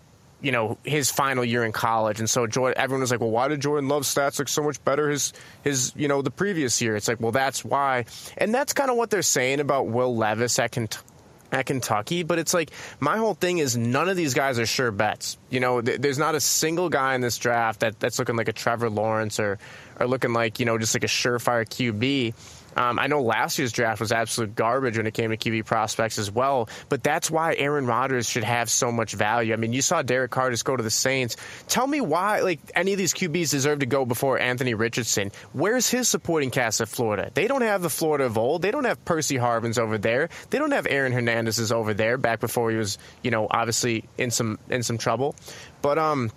You 0.42 0.52
know 0.52 0.78
his 0.84 1.12
final 1.12 1.46
year 1.46 1.64
in 1.64 1.72
college, 1.72 2.20
and 2.20 2.30
so 2.30 2.48
Jordan, 2.48 2.82
everyone 2.82 3.02
was 3.02 3.12
like, 3.12 3.20
"Well, 3.20 3.30
why 3.30 3.48
did 3.48 3.62
Jordan 3.62 3.88
Love's 3.88 4.14
stats 4.14 4.40
look 4.40 4.48
so 4.48 4.64
much 4.64 4.84
better 4.84 5.10
his 5.10 5.34
his 5.64 5.94
you 5.96 6.08
know 6.08 6.22
the 6.22 6.32
previous 6.32 6.82
year?" 6.82 6.96
It's 6.96 7.08
like, 7.08 7.20
well, 7.20 7.32
that's 7.32 7.64
why, 7.64 8.06
and 8.38 8.54
that's 8.54 8.74
kind 8.74 8.90
of 8.90 8.98
what 8.98 9.10
they're 9.10 9.22
saying 9.22 9.60
about 9.60 9.88
Will 9.88 10.16
Levis 10.16 10.58
at 10.60 10.72
Kentucky 10.72 11.06
at 11.52 11.66
Kentucky, 11.66 12.24
but 12.24 12.40
it's 12.40 12.54
like 12.54 12.72
my 13.00 13.18
whole 13.18 13.34
thing 13.34 13.58
is 13.58 13.76
none 13.76 14.10
of 14.10 14.16
these 14.16 14.34
guys 14.34 14.58
are 14.58 14.66
sure 14.66 14.92
bets. 14.92 15.38
You 15.50 15.60
know, 15.60 15.82
th- 15.82 16.00
there's 16.00 16.18
not 16.18 16.36
a 16.36 16.40
single 16.40 16.90
guy 16.90 17.16
in 17.16 17.22
this 17.22 17.38
draft 17.38 17.82
that, 17.82 18.00
that's 18.00 18.20
looking 18.20 18.36
like 18.36 18.48
a 18.48 18.54
Trevor 18.54 18.90
Lawrence 18.90 19.40
or 19.40 19.60
or 20.00 20.08
looking 20.08 20.34
like 20.34 20.60
you 20.60 20.66
know 20.66 20.78
just 20.78 20.96
like 20.96 21.04
a 21.04 21.08
surefire 21.08 21.66
QB. 21.66 22.34
Um, 22.76 23.00
I 23.00 23.08
know 23.08 23.22
last 23.22 23.60
year's 23.60 23.72
draft 23.72 24.00
was 24.00 24.12
absolute 24.12 24.56
garbage 24.56 24.98
when 24.98 25.08
it 25.08 25.14
came 25.14 25.32
to 25.32 25.38
QB 25.38 25.66
prospects 25.66 26.18
as 26.18 26.32
well, 26.32 26.70
but 26.90 27.04
that's 27.04 27.30
why 27.30 27.56
Aaron 27.56 27.86
Rodgers 27.86 28.30
should 28.30 28.44
have 28.44 28.70
so 28.70 28.92
much 28.92 29.14
value. 29.14 29.54
I 29.54 29.58
mean, 29.58 29.74
you 29.74 29.82
saw 29.82 30.02
Derek 30.02 30.32
Carr 30.32 30.52
just 30.52 30.66
go 30.66 30.76
to 30.76 30.84
the 30.84 30.90
Saints. 30.90 31.38
Tell 31.68 31.88
me 31.88 32.02
why, 32.02 32.42
like 32.42 32.60
any 32.76 32.94
of 32.94 32.98
these 32.98 33.14
QBs 33.14 33.52
deserve 33.52 33.80
to 33.80 33.86
go 33.86 34.06
before 34.06 34.40
Anthony 34.40 34.74
Richardson. 34.74 35.32
Where's 35.54 35.90
his 35.90 36.08
supporting 36.10 36.52
cast 36.52 36.82
at 36.82 36.88
Florida? 36.88 37.32
They 37.34 37.48
don't 37.48 37.62
have 37.62 37.82
the 37.82 37.90
Florida 37.90 38.26
of 38.26 38.38
old. 38.38 38.62
They 38.62 38.72
don't 38.72 38.86
have 38.86 39.04
Percy 39.06 39.38
Harvin's 39.38 39.78
over 39.78 39.98
there. 39.98 40.30
They 40.50 40.58
don't 40.58 40.72
have 40.72 40.88
Aaron 40.90 41.12
Hernandez's 41.12 41.72
over 41.72 41.94
there. 41.94 42.18
Back 42.18 42.40
before 42.40 42.72
he 42.72 42.78
was, 42.78 42.98
you 43.22 43.32
know, 43.32 43.48
obviously 43.50 44.06
in 44.18 44.32
some 44.32 44.60
in 44.70 44.84
some 44.84 44.98
trouble. 44.98 45.36
But 45.82 45.98
um, 45.98 46.32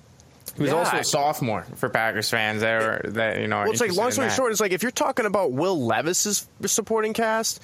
He 0.56 0.62
was 0.62 0.70
Yeah, 0.70 0.78
also 0.78 0.96
a 0.98 1.04
sophomore 1.04 1.62
for 1.76 1.88
Packers 1.88 2.30
fans 2.30 2.60
that 2.62 2.82
are 2.82 3.10
that 3.12 3.40
you 3.40 3.48
know. 3.48 3.62
Well, 3.62 3.70
it's 3.70 3.80
like 3.80 3.94
long 3.94 4.10
story 4.10 4.30
short, 4.30 4.52
it's 4.52 4.60
like 4.60 4.72
if 4.72 4.82
you're 4.82 4.92
talking 4.92 5.26
about 5.26 5.52
Will 5.52 5.84
Levis's 5.84 6.48
supporting 6.66 7.12
cast, 7.12 7.60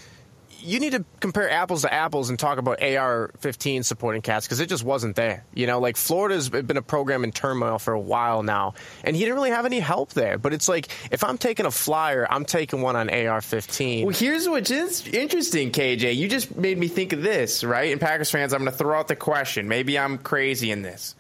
you 0.63 0.81
need 0.81 0.93
to 0.93 1.05
compare 1.21 1.51
apples 1.51 1.83
to 1.83 1.93
apples 1.93 2.31
and 2.31 2.39
talk 2.39 2.59
about 2.59 2.83
AR-15 2.83 3.85
supporting 3.85 4.23
cast 4.23 4.47
because 4.47 4.61
it 4.61 4.69
just 4.69 4.85
wasn't 4.85 5.17
there. 5.17 5.45
You 5.55 5.67
know, 5.67 5.81
like 5.81 5.97
Florida's 5.97 6.49
been 6.49 6.77
a 6.77 6.83
program 6.83 7.25
in 7.25 7.33
turmoil 7.33 7.79
for 7.79 7.95
a 7.95 8.01
while 8.01 8.43
now, 8.43 8.75
and 9.05 9.17
he 9.17 9.23
didn't 9.23 9.37
really 9.37 9.51
have 9.51 9.67
any 9.67 9.81
help 9.81 10.13
there. 10.13 10.39
But 10.39 10.53
it's 10.53 10.69
like 10.69 10.89
if 11.11 11.25
I'm 11.25 11.39
taking 11.39 11.67
a 11.67 11.71
flyer, 11.71 12.27
I'm 12.29 12.45
taking 12.45 12.83
one 12.83 12.97
on 12.97 13.09
AR-15. 13.09 14.05
Well, 14.05 14.15
here's 14.15 14.49
what's 14.49 14.71
interesting, 14.71 15.73
KJ. 15.73 16.15
You 16.17 16.29
just 16.29 16.55
made 16.57 16.79
me 16.79 16.89
think 16.89 17.13
of 17.13 17.23
this, 17.23 17.65
right? 17.65 17.93
And 17.93 18.01
Packers 18.01 18.31
fans, 18.31 18.53
I'm 18.53 18.61
going 18.61 18.73
to 18.73 18.77
throw 18.77 18.99
out 18.99 19.09
the 19.09 19.17
question. 19.17 19.69
Maybe 19.69 19.99
I'm 19.99 20.19
crazy 20.19 20.71
in 20.71 20.83
this, 20.83 21.15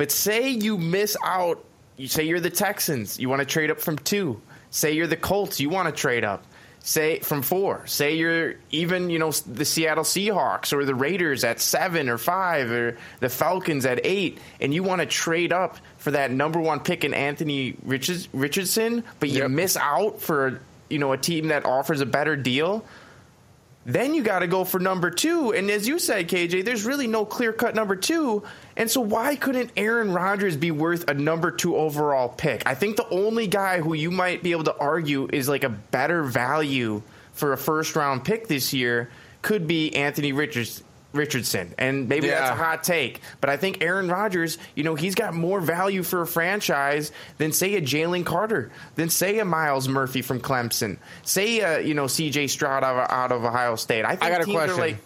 but 0.00 0.10
say 0.10 0.48
you 0.48 0.78
miss 0.78 1.14
out. 1.22 1.62
You 1.98 2.08
say 2.08 2.24
you're 2.24 2.40
the 2.40 2.48
Texans, 2.48 3.20
you 3.20 3.28
want 3.28 3.40
to 3.40 3.44
trade 3.44 3.70
up 3.70 3.82
from 3.82 3.98
two. 3.98 4.40
Say 4.70 4.92
you're 4.92 5.06
the 5.06 5.14
Colts, 5.14 5.60
you 5.60 5.68
want 5.68 5.88
to 5.88 5.92
trade 5.92 6.24
up 6.24 6.42
say 6.82 7.18
from 7.18 7.42
four. 7.42 7.86
Say 7.86 8.14
you're 8.14 8.54
even, 8.70 9.10
you 9.10 9.18
know, 9.18 9.30
the 9.30 9.66
Seattle 9.66 10.04
Seahawks 10.04 10.72
or 10.72 10.86
the 10.86 10.94
Raiders 10.94 11.44
at 11.44 11.60
seven 11.60 12.08
or 12.08 12.16
five 12.16 12.70
or 12.70 12.96
the 13.18 13.28
Falcons 13.28 13.84
at 13.84 14.00
eight, 14.02 14.38
and 14.58 14.72
you 14.72 14.82
want 14.82 15.02
to 15.02 15.06
trade 15.06 15.52
up 15.52 15.76
for 15.98 16.12
that 16.12 16.30
number 16.30 16.58
one 16.58 16.80
pick 16.80 17.04
in 17.04 17.12
Anthony 17.12 17.76
Richards, 17.84 18.26
Richardson, 18.32 19.04
but 19.18 19.28
you 19.28 19.40
yep. 19.40 19.50
miss 19.50 19.76
out 19.76 20.22
for 20.22 20.62
you 20.88 20.98
know 20.98 21.12
a 21.12 21.18
team 21.18 21.48
that 21.48 21.66
offers 21.66 22.00
a 22.00 22.06
better 22.06 22.36
deal. 22.36 22.86
Then 23.84 24.14
you 24.14 24.22
got 24.22 24.38
to 24.38 24.46
go 24.46 24.64
for 24.64 24.78
number 24.78 25.10
two. 25.10 25.52
And 25.52 25.70
as 25.70 25.88
you 25.88 25.98
said, 25.98 26.28
KJ, 26.28 26.64
there's 26.64 26.84
really 26.84 27.06
no 27.06 27.24
clear 27.24 27.52
cut 27.52 27.74
number 27.74 27.96
two. 27.96 28.44
And 28.76 28.90
so 28.90 29.00
why 29.00 29.36
couldn't 29.36 29.70
Aaron 29.76 30.12
Rodgers 30.12 30.56
be 30.56 30.70
worth 30.70 31.08
a 31.08 31.14
number 31.14 31.50
two 31.50 31.76
overall 31.76 32.28
pick? 32.28 32.66
I 32.66 32.74
think 32.74 32.96
the 32.96 33.08
only 33.08 33.46
guy 33.46 33.80
who 33.80 33.94
you 33.94 34.10
might 34.10 34.42
be 34.42 34.52
able 34.52 34.64
to 34.64 34.76
argue 34.76 35.28
is 35.32 35.48
like 35.48 35.64
a 35.64 35.68
better 35.68 36.22
value 36.22 37.02
for 37.32 37.52
a 37.52 37.58
first 37.58 37.96
round 37.96 38.24
pick 38.24 38.48
this 38.48 38.72
year 38.72 39.10
could 39.42 39.66
be 39.66 39.94
Anthony 39.94 40.32
Richards, 40.32 40.82
Richardson. 41.12 41.74
And 41.78 42.08
maybe 42.08 42.28
yeah. 42.28 42.40
that's 42.40 42.50
a 42.50 42.54
hot 42.54 42.84
take. 42.84 43.20
But 43.40 43.50
I 43.50 43.56
think 43.56 43.82
Aaron 43.82 44.08
Rodgers, 44.08 44.58
you 44.74 44.84
know, 44.84 44.94
he's 44.94 45.14
got 45.14 45.34
more 45.34 45.60
value 45.60 46.02
for 46.02 46.22
a 46.22 46.26
franchise 46.26 47.12
than, 47.38 47.52
say, 47.52 47.74
a 47.76 47.80
Jalen 47.80 48.24
Carter, 48.24 48.70
than, 48.94 49.10
say, 49.10 49.38
a 49.38 49.44
Myles 49.44 49.88
Murphy 49.88 50.22
from 50.22 50.40
Clemson, 50.40 50.98
say, 51.22 51.60
a, 51.60 51.80
you 51.80 51.94
know, 51.94 52.04
CJ 52.04 52.50
Stroud 52.50 52.84
out 52.84 52.96
of, 52.96 53.10
out 53.10 53.32
of 53.32 53.44
Ohio 53.44 53.76
State. 53.76 54.04
I 54.04 54.16
think 54.16 54.22
I 54.22 54.30
got 54.30 54.42
a 54.42 54.50
question. 54.50 54.78
like, 54.78 54.96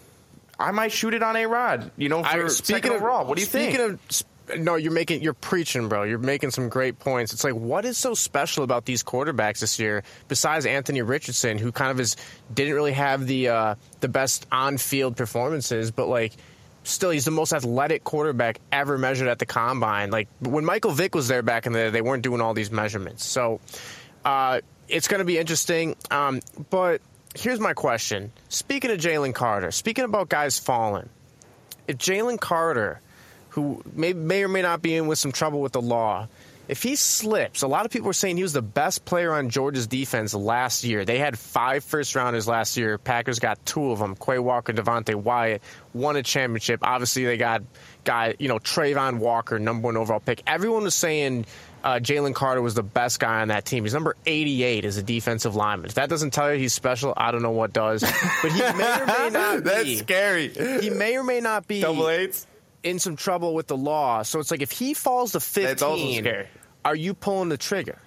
I 0.59 0.71
might 0.71 0.91
shoot 0.91 1.13
it 1.13 1.23
on 1.23 1.35
a 1.35 1.45
Rod, 1.45 1.91
you 1.97 2.09
know, 2.09 2.23
for 2.23 2.45
I, 2.45 2.47
speaking 2.47 2.91
of 2.91 2.97
overall. 2.97 3.25
What 3.25 3.35
do 3.35 3.41
you 3.41 3.47
speaking 3.47 3.77
think? 3.77 3.99
Of, 4.09 4.23
no, 4.57 4.75
you're 4.75 4.91
making 4.91 5.21
you're 5.21 5.33
preaching, 5.33 5.89
bro. 5.89 6.03
You're 6.03 6.19
making 6.19 6.51
some 6.51 6.69
great 6.69 6.99
points. 6.99 7.33
It's 7.33 7.43
like 7.43 7.53
what 7.53 7.85
is 7.85 7.97
so 7.97 8.13
special 8.13 8.63
about 8.63 8.85
these 8.85 9.03
quarterbacks 9.03 9.59
this 9.59 9.79
year 9.79 10.03
besides 10.27 10.65
Anthony 10.65 11.01
Richardson, 11.01 11.57
who 11.57 11.71
kind 11.71 11.91
of 11.91 11.99
is 11.99 12.15
didn't 12.53 12.73
really 12.73 12.93
have 12.93 13.25
the 13.25 13.49
uh, 13.49 13.75
the 14.01 14.07
best 14.07 14.45
on 14.51 14.77
field 14.77 15.17
performances, 15.17 15.91
but 15.91 16.07
like 16.07 16.33
still 16.83 17.09
he's 17.09 17.25
the 17.25 17.31
most 17.31 17.53
athletic 17.53 18.03
quarterback 18.03 18.59
ever 18.71 18.97
measured 18.97 19.27
at 19.27 19.39
the 19.39 19.45
combine. 19.45 20.11
Like 20.11 20.27
when 20.39 20.65
Michael 20.65 20.91
Vick 20.91 21.15
was 21.15 21.27
there 21.27 21.41
back 21.41 21.65
in 21.65 21.73
the 21.73 21.79
day, 21.79 21.89
they 21.89 22.01
weren't 22.01 22.23
doing 22.23 22.41
all 22.41 22.53
these 22.53 22.71
measurements. 22.71 23.25
So 23.25 23.59
uh, 24.23 24.61
it's 24.87 25.07
going 25.07 25.19
to 25.19 25.25
be 25.25 25.37
interesting. 25.37 25.95
Um, 26.11 26.41
but 26.69 27.01
here's 27.35 27.59
my 27.59 27.73
question: 27.73 28.31
Speaking 28.49 28.91
of 28.91 28.97
Jalen 28.97 29.35
Carter, 29.35 29.71
speaking 29.71 30.05
about 30.05 30.29
guys 30.29 30.57
falling, 30.57 31.09
if 31.87 31.97
Jalen 31.97 32.39
Carter 32.39 33.01
who 33.55 33.81
may, 33.93 34.11
may 34.11 34.43
or 34.43 34.49
may 34.49 34.61
not 34.61 34.81
be 34.81 34.95
in 34.95 35.07
with 35.07 35.17
some 35.17 35.31
trouble 35.31 35.61
with 35.61 35.71
the 35.71 35.81
law, 35.81 36.27
if 36.67 36.83
he 36.83 36.97
slips, 36.97 37.61
a 37.61 37.67
lot 37.67 37.85
of 37.85 37.91
people 37.91 38.07
were 38.07 38.13
saying 38.13 38.35
he 38.35 38.43
was 38.43 38.51
the 38.51 38.61
best 38.61 39.05
player 39.05 39.33
on 39.33 39.49
Georgia's 39.49 39.87
defense 39.87 40.33
last 40.33 40.83
year. 40.83 41.05
They 41.05 41.19
had 41.19 41.39
five 41.39 41.85
first 41.85 42.15
rounders 42.15 42.49
last 42.49 42.75
year. 42.75 42.97
Packers 42.97 43.39
got 43.39 43.63
two 43.65 43.91
of 43.91 43.99
them. 43.99 44.15
Quay 44.15 44.39
Walker, 44.39 44.73
Devonte 44.73 45.15
Wyatt 45.15 45.61
won 45.93 46.17
a 46.17 46.23
championship. 46.23 46.81
Obviously, 46.83 47.23
they 47.23 47.37
got 47.37 47.61
guy, 48.03 48.35
you 48.39 48.49
know, 48.49 48.59
Travon 48.59 49.19
Walker, 49.19 49.57
number 49.57 49.85
one 49.85 49.95
overall 49.95 50.19
pick. 50.19 50.43
Everyone 50.45 50.83
was 50.83 50.95
saying 50.95 51.45
uh, 51.85 51.99
Jalen 51.99 52.33
Carter 52.33 52.61
was 52.61 52.73
the 52.73 52.83
best 52.83 53.19
guy 53.19 53.41
on 53.41 53.49
that 53.49 53.63
team. 53.63 53.83
He's 53.83 53.93
number 53.93 54.15
88 54.25 54.85
as 54.85 54.97
a 54.97 55.03
defensive 55.03 55.55
lineman. 55.55 55.85
If 55.85 55.93
that 55.93 56.09
doesn't 56.09 56.31
tell 56.31 56.51
you 56.51 56.59
he's 56.59 56.73
special, 56.73 57.13
I 57.15 57.29
don't 57.31 57.43
know 57.43 57.51
what 57.51 57.73
does. 57.73 58.01
But 58.41 58.51
he 58.51 58.59
may 58.59 58.69
or 58.69 59.05
may 59.05 59.29
not 59.31 59.63
be. 59.63 59.69
That's 59.69 59.99
scary. 59.99 60.49
He 60.81 60.89
may 60.89 61.15
or 61.15 61.23
may 61.23 61.39
not 61.41 61.67
be. 61.67 61.81
Double 61.81 62.09
eights? 62.09 62.47
in 62.81 62.99
some 62.99 63.15
trouble 63.15 63.53
with 63.55 63.67
the 63.67 63.77
law. 63.77 64.21
So 64.21 64.39
it's 64.39 64.51
like 64.51 64.61
if 64.61 64.71
he 64.71 64.93
falls 64.93 65.31
to 65.31 65.39
15, 65.39 66.45
are 66.85 66.95
you 66.95 67.13
pulling 67.15 67.49
the 67.49 67.57
trigger? 67.57 67.97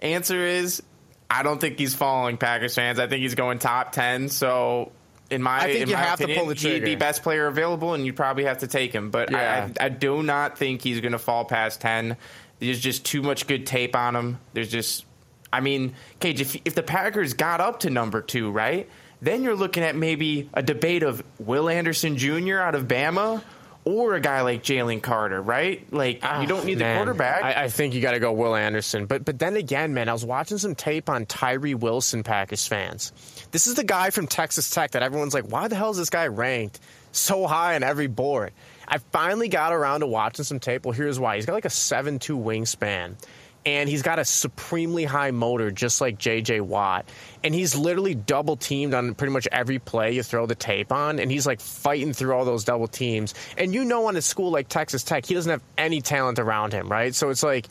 Answer 0.00 0.44
is 0.44 0.82
I 1.30 1.42
don't 1.42 1.60
think 1.60 1.78
he's 1.78 1.94
following 1.94 2.36
Packers 2.36 2.74
fans. 2.74 2.98
I 2.98 3.06
think 3.06 3.22
he's 3.22 3.34
going 3.34 3.58
top 3.58 3.92
10. 3.92 4.28
So 4.28 4.92
in 5.30 5.42
my, 5.42 5.58
I 5.58 5.62
think 5.64 5.82
in 5.82 5.88
you 5.88 5.94
my 5.94 6.00
have 6.02 6.20
opinion, 6.20 6.36
to 6.36 6.40
pull 6.40 6.48
the 6.48 6.54
trigger. 6.54 6.74
He'd 6.74 6.84
be 6.84 6.96
best 6.96 7.22
player 7.22 7.46
available, 7.46 7.94
and 7.94 8.04
you'd 8.04 8.16
probably 8.16 8.44
have 8.44 8.58
to 8.58 8.66
take 8.66 8.92
him. 8.92 9.10
But 9.10 9.30
yeah. 9.30 9.70
I, 9.80 9.86
I, 9.86 9.88
do 9.88 10.22
not 10.22 10.58
think 10.58 10.82
he's 10.82 11.00
going 11.00 11.12
to 11.12 11.18
fall 11.18 11.46
past 11.46 11.80
10. 11.80 12.16
There's 12.64 12.80
just 12.80 13.04
too 13.04 13.22
much 13.22 13.46
good 13.46 13.66
tape 13.66 13.96
on 13.96 14.16
him. 14.16 14.38
There's 14.52 14.70
just, 14.70 15.04
I 15.52 15.60
mean, 15.60 15.94
Cage, 16.20 16.40
if, 16.40 16.56
if 16.64 16.74
the 16.74 16.82
Packers 16.82 17.34
got 17.34 17.60
up 17.60 17.80
to 17.80 17.90
number 17.90 18.20
two, 18.20 18.50
right? 18.50 18.88
Then 19.20 19.42
you're 19.42 19.56
looking 19.56 19.82
at 19.82 19.96
maybe 19.96 20.50
a 20.52 20.62
debate 20.62 21.02
of 21.02 21.22
Will 21.38 21.68
Anderson 21.68 22.18
Jr. 22.18 22.58
out 22.58 22.74
of 22.74 22.86
Bama 22.86 23.42
or 23.84 24.14
a 24.14 24.20
guy 24.20 24.40
like 24.42 24.62
Jalen 24.62 25.02
Carter, 25.02 25.40
right? 25.40 25.86
Like 25.92 26.20
oh, 26.22 26.40
you 26.40 26.42
ah, 26.42 26.46
don't 26.46 26.64
need 26.64 26.78
man. 26.78 26.94
the 26.94 26.98
quarterback. 26.98 27.42
I, 27.44 27.64
I 27.64 27.68
think 27.68 27.94
you 27.94 28.00
got 28.00 28.12
to 28.12 28.18
go 28.18 28.32
Will 28.32 28.54
Anderson. 28.54 29.06
But 29.06 29.24
but 29.24 29.38
then 29.38 29.56
again, 29.56 29.94
man, 29.94 30.08
I 30.08 30.12
was 30.12 30.24
watching 30.24 30.58
some 30.58 30.74
tape 30.74 31.08
on 31.08 31.26
Tyree 31.26 31.74
Wilson, 31.74 32.22
Packers 32.22 32.66
fans. 32.66 33.12
This 33.50 33.66
is 33.66 33.74
the 33.74 33.84
guy 33.84 34.10
from 34.10 34.26
Texas 34.26 34.70
Tech 34.70 34.92
that 34.92 35.02
everyone's 35.02 35.34
like, 35.34 35.44
why 35.44 35.68
the 35.68 35.76
hell 35.76 35.90
is 35.90 35.98
this 35.98 36.10
guy 36.10 36.26
ranked 36.26 36.80
so 37.12 37.46
high 37.46 37.74
on 37.74 37.82
every 37.82 38.06
board? 38.06 38.52
I 38.86 38.98
finally 38.98 39.48
got 39.48 39.72
around 39.72 40.00
to 40.00 40.06
watching 40.06 40.44
some 40.44 40.60
tape. 40.60 40.84
Well, 40.84 40.92
here's 40.92 41.18
why. 41.18 41.36
He's 41.36 41.46
got 41.46 41.54
like 41.54 41.64
a 41.64 41.70
seven-two 41.70 42.38
wingspan 42.38 43.16
and 43.66 43.88
he's 43.88 44.02
got 44.02 44.18
a 44.18 44.24
supremely 44.24 45.04
high 45.04 45.30
motor, 45.30 45.70
just 45.70 46.00
like 46.00 46.18
J.J. 46.18 46.60
Watt. 46.60 47.08
And 47.42 47.54
he's 47.54 47.74
literally 47.74 48.14
double 48.14 48.56
teamed 48.56 48.94
on 48.94 49.14
pretty 49.14 49.32
much 49.32 49.48
every 49.50 49.78
play 49.78 50.12
you 50.12 50.22
throw 50.22 50.46
the 50.46 50.54
tape 50.54 50.92
on, 50.92 51.18
and 51.18 51.30
he's 51.30 51.46
like 51.46 51.60
fighting 51.60 52.12
through 52.12 52.34
all 52.34 52.44
those 52.44 52.64
double 52.64 52.88
teams. 52.88 53.34
And 53.56 53.74
you 53.74 53.84
know, 53.84 54.06
on 54.06 54.16
a 54.16 54.22
school 54.22 54.50
like 54.50 54.68
Texas 54.68 55.02
Tech, 55.02 55.24
he 55.24 55.34
doesn't 55.34 55.50
have 55.50 55.62
any 55.78 56.00
talent 56.00 56.38
around 56.38 56.72
him, 56.72 56.88
right? 56.90 57.14
So 57.14 57.30
it's 57.30 57.42
like 57.42 57.66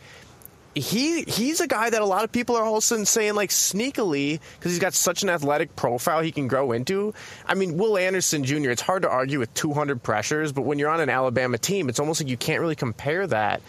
he 0.76 1.24
he's 1.24 1.62
a 1.62 1.68
guy 1.68 1.90
that 1.90 2.02
a 2.02 2.06
lot 2.06 2.24
of 2.24 2.32
people 2.32 2.56
are 2.56 2.64
all 2.64 2.74
of 2.74 2.80
a 2.80 2.82
sudden 2.82 3.06
saying 3.06 3.36
like 3.36 3.50
sneakily 3.50 4.40
because 4.58 4.72
he's 4.72 4.80
got 4.80 4.94
such 4.94 5.24
an 5.24 5.30
athletic 5.30 5.76
profile 5.76 6.22
he 6.22 6.32
can 6.32 6.48
grow 6.48 6.72
into. 6.72 7.14
I 7.46 7.54
mean, 7.54 7.78
Will 7.78 7.98
Anderson 7.98 8.44
Jr. 8.44 8.72
It's 8.72 8.82
hard 8.82 9.04
to 9.04 9.10
argue 9.10 9.40
with 9.40 9.54
200 9.54 10.02
pressures, 10.02 10.52
but 10.52 10.64
when 10.64 10.80
you're 10.80 10.90
on 10.90 11.00
an 11.00 11.10
Alabama 11.10 11.58
team, 11.58 11.90
it's 11.90 12.00
almost 12.00 12.22
like 12.22 12.30
you 12.30 12.38
can't 12.38 12.62
really 12.62 12.76
compare 12.76 13.28
that 13.28 13.62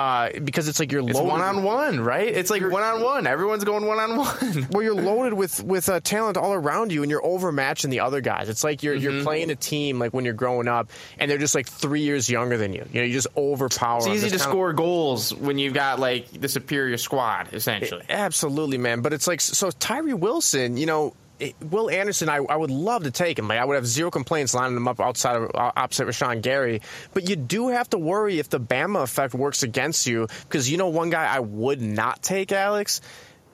uh, 0.00 0.30
because 0.42 0.66
it's 0.66 0.80
like 0.80 0.90
you're 0.92 1.06
it's 1.06 1.20
one 1.20 1.42
on 1.42 1.62
one, 1.62 2.00
right? 2.00 2.28
It's 2.28 2.48
like 2.48 2.62
one 2.62 2.82
on 2.82 3.02
one. 3.02 3.26
Everyone's 3.26 3.64
going 3.64 3.84
one 3.84 3.98
on 3.98 4.16
one. 4.16 4.66
Well, 4.70 4.82
you're 4.82 4.94
loaded 4.94 5.34
with 5.34 5.62
with 5.62 5.88
uh, 5.88 6.00
talent 6.00 6.38
all 6.38 6.54
around 6.54 6.90
you, 6.90 7.02
and 7.02 7.10
you're 7.10 7.22
overmatching 7.22 7.90
the 7.90 8.00
other 8.00 8.22
guys. 8.22 8.48
It's 8.48 8.64
like 8.64 8.82
you're 8.82 8.94
mm-hmm. 8.94 9.02
you're 9.02 9.22
playing 9.22 9.50
a 9.50 9.56
team 9.56 9.98
like 9.98 10.14
when 10.14 10.24
you're 10.24 10.32
growing 10.32 10.68
up, 10.68 10.90
and 11.18 11.30
they're 11.30 11.38
just 11.38 11.54
like 11.54 11.68
three 11.68 12.00
years 12.00 12.30
younger 12.30 12.56
than 12.56 12.72
you. 12.72 12.86
You 12.92 13.00
know, 13.00 13.06
you 13.06 13.12
just 13.12 13.28
overpower. 13.36 13.98
It's 13.98 14.06
easy 14.06 14.30
to 14.30 14.38
score 14.38 14.70
of... 14.70 14.76
goals 14.76 15.34
when 15.34 15.58
you've 15.58 15.74
got 15.74 15.98
like 15.98 16.28
the 16.30 16.48
superior 16.48 16.96
squad, 16.96 17.52
essentially. 17.52 18.02
It, 18.02 18.10
absolutely, 18.10 18.78
man. 18.78 19.02
But 19.02 19.12
it's 19.12 19.26
like 19.26 19.42
so 19.42 19.70
Tyree 19.70 20.14
Wilson. 20.14 20.78
You 20.78 20.86
know, 20.86 21.14
Will 21.62 21.90
Anderson, 21.90 22.28
I, 22.28 22.36
I, 22.36 22.56
would 22.56 22.70
love 22.70 23.04
to 23.04 23.10
take 23.10 23.38
him. 23.38 23.48
Like 23.48 23.58
I 23.58 23.64
would 23.64 23.74
have 23.74 23.86
zero 23.86 24.10
complaints 24.10 24.54
lining 24.54 24.76
him 24.76 24.88
up 24.88 25.00
outside 25.00 25.36
of 25.36 25.50
uh, 25.54 25.72
opposite 25.76 26.06
Rashan 26.06 26.42
Gary. 26.42 26.82
But 27.14 27.28
you 27.28 27.36
do 27.36 27.68
have 27.68 27.88
to 27.90 27.98
worry 27.98 28.38
if 28.38 28.48
the 28.48 28.60
Bama 28.60 29.02
effect 29.02 29.34
works 29.34 29.62
against 29.62 30.06
you 30.06 30.28
because 30.44 30.70
you 30.70 30.76
know 30.76 30.88
one 30.88 31.10
guy 31.10 31.26
I 31.26 31.40
would 31.40 31.80
not 31.80 32.22
take, 32.22 32.52
Alex. 32.52 33.00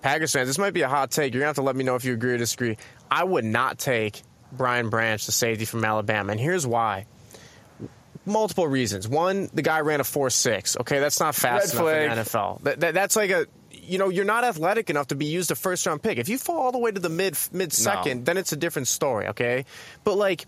Packers 0.02 0.32
fans, 0.32 0.48
this 0.48 0.58
might 0.58 0.74
be 0.74 0.82
a 0.82 0.88
hot 0.88 1.10
take. 1.10 1.34
You're 1.34 1.40
gonna 1.40 1.48
have 1.48 1.56
to 1.56 1.62
let 1.62 1.76
me 1.76 1.84
know 1.84 1.96
if 1.96 2.04
you 2.04 2.12
agree 2.12 2.32
or 2.32 2.38
disagree. 2.38 2.76
I 3.10 3.24
would 3.24 3.44
not 3.44 3.78
take 3.78 4.22
Brian 4.52 4.88
Branch, 4.88 5.24
the 5.24 5.32
safety 5.32 5.64
from 5.64 5.84
Alabama, 5.84 6.32
and 6.32 6.40
here's 6.40 6.66
why 6.66 7.06
multiple 8.26 8.66
reasons. 8.66 9.08
One, 9.08 9.48
the 9.54 9.62
guy 9.62 9.80
ran 9.80 10.00
a 10.00 10.04
four 10.04 10.28
six. 10.30 10.76
Okay, 10.76 10.98
that's 10.98 11.20
not 11.20 11.34
fast 11.34 11.74
Red 11.74 11.80
enough 11.80 11.82
flag. 11.82 12.02
in 12.02 12.16
the 12.16 12.22
NFL. 12.22 12.62
That, 12.62 12.80
that, 12.80 12.94
that's 12.94 13.16
like 13.16 13.30
a 13.30 13.46
you 13.86 13.98
know, 13.98 14.08
you're 14.08 14.24
not 14.24 14.44
athletic 14.44 14.90
enough 14.90 15.08
to 15.08 15.14
be 15.14 15.26
used 15.26 15.50
a 15.50 15.54
first 15.54 15.86
round 15.86 16.02
pick. 16.02 16.18
If 16.18 16.28
you 16.28 16.38
fall 16.38 16.58
all 16.58 16.72
the 16.72 16.78
way 16.78 16.90
to 16.90 17.00
the 17.00 17.08
mid 17.08 17.36
mid 17.52 17.72
second, 17.72 18.18
no. 18.18 18.24
then 18.24 18.36
it's 18.36 18.52
a 18.52 18.56
different 18.56 18.88
story, 18.88 19.28
okay? 19.28 19.64
But 20.04 20.16
like 20.16 20.46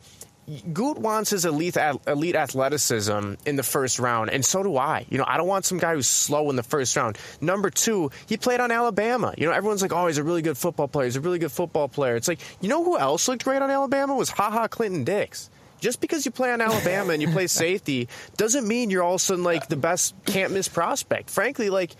Goot 0.72 0.98
wants 0.98 1.30
his 1.30 1.44
elite 1.44 1.76
elite 2.06 2.34
athleticism 2.34 3.34
in 3.44 3.56
the 3.56 3.62
first 3.62 3.98
round, 3.98 4.30
and 4.30 4.44
so 4.44 4.62
do 4.62 4.76
I. 4.76 5.04
You 5.10 5.18
know, 5.18 5.24
I 5.26 5.36
don't 5.36 5.46
want 5.46 5.66
some 5.66 5.78
guy 5.78 5.94
who's 5.94 6.06
slow 6.06 6.48
in 6.48 6.56
the 6.56 6.62
first 6.62 6.96
round. 6.96 7.18
Number 7.40 7.68
two, 7.68 8.10
he 8.26 8.38
played 8.38 8.60
on 8.60 8.70
Alabama. 8.70 9.34
You 9.36 9.46
know, 9.46 9.52
everyone's 9.52 9.82
like, 9.82 9.92
oh, 9.92 10.06
he's 10.06 10.18
a 10.18 10.22
really 10.22 10.42
good 10.42 10.56
football 10.56 10.88
player. 10.88 11.04
He's 11.04 11.16
a 11.16 11.20
really 11.20 11.38
good 11.38 11.52
football 11.52 11.88
player. 11.88 12.16
It's 12.16 12.28
like, 12.28 12.40
you 12.60 12.68
know 12.68 12.82
who 12.82 12.98
else 12.98 13.28
looked 13.28 13.44
great 13.44 13.60
on 13.60 13.70
Alabama 13.70 14.14
was 14.14 14.30
Ha 14.30 14.50
Ha 14.50 14.68
Clinton-Dix 14.68 15.50
just 15.80 16.00
because 16.00 16.24
you 16.24 16.32
play 16.32 16.50
on 16.50 16.60
Alabama 16.60 17.12
and 17.12 17.22
you 17.22 17.28
play 17.28 17.46
safety 17.46 18.08
doesn't 18.36 18.66
mean 18.66 18.90
you're 18.90 19.02
all 19.02 19.14
of 19.14 19.20
a 19.20 19.24
sudden 19.24 19.44
like 19.44 19.68
the 19.68 19.76
best 19.76 20.14
can't 20.26 20.52
miss 20.52 20.68
prospect. 20.68 21.30
Frankly, 21.30 21.70
like 21.70 21.94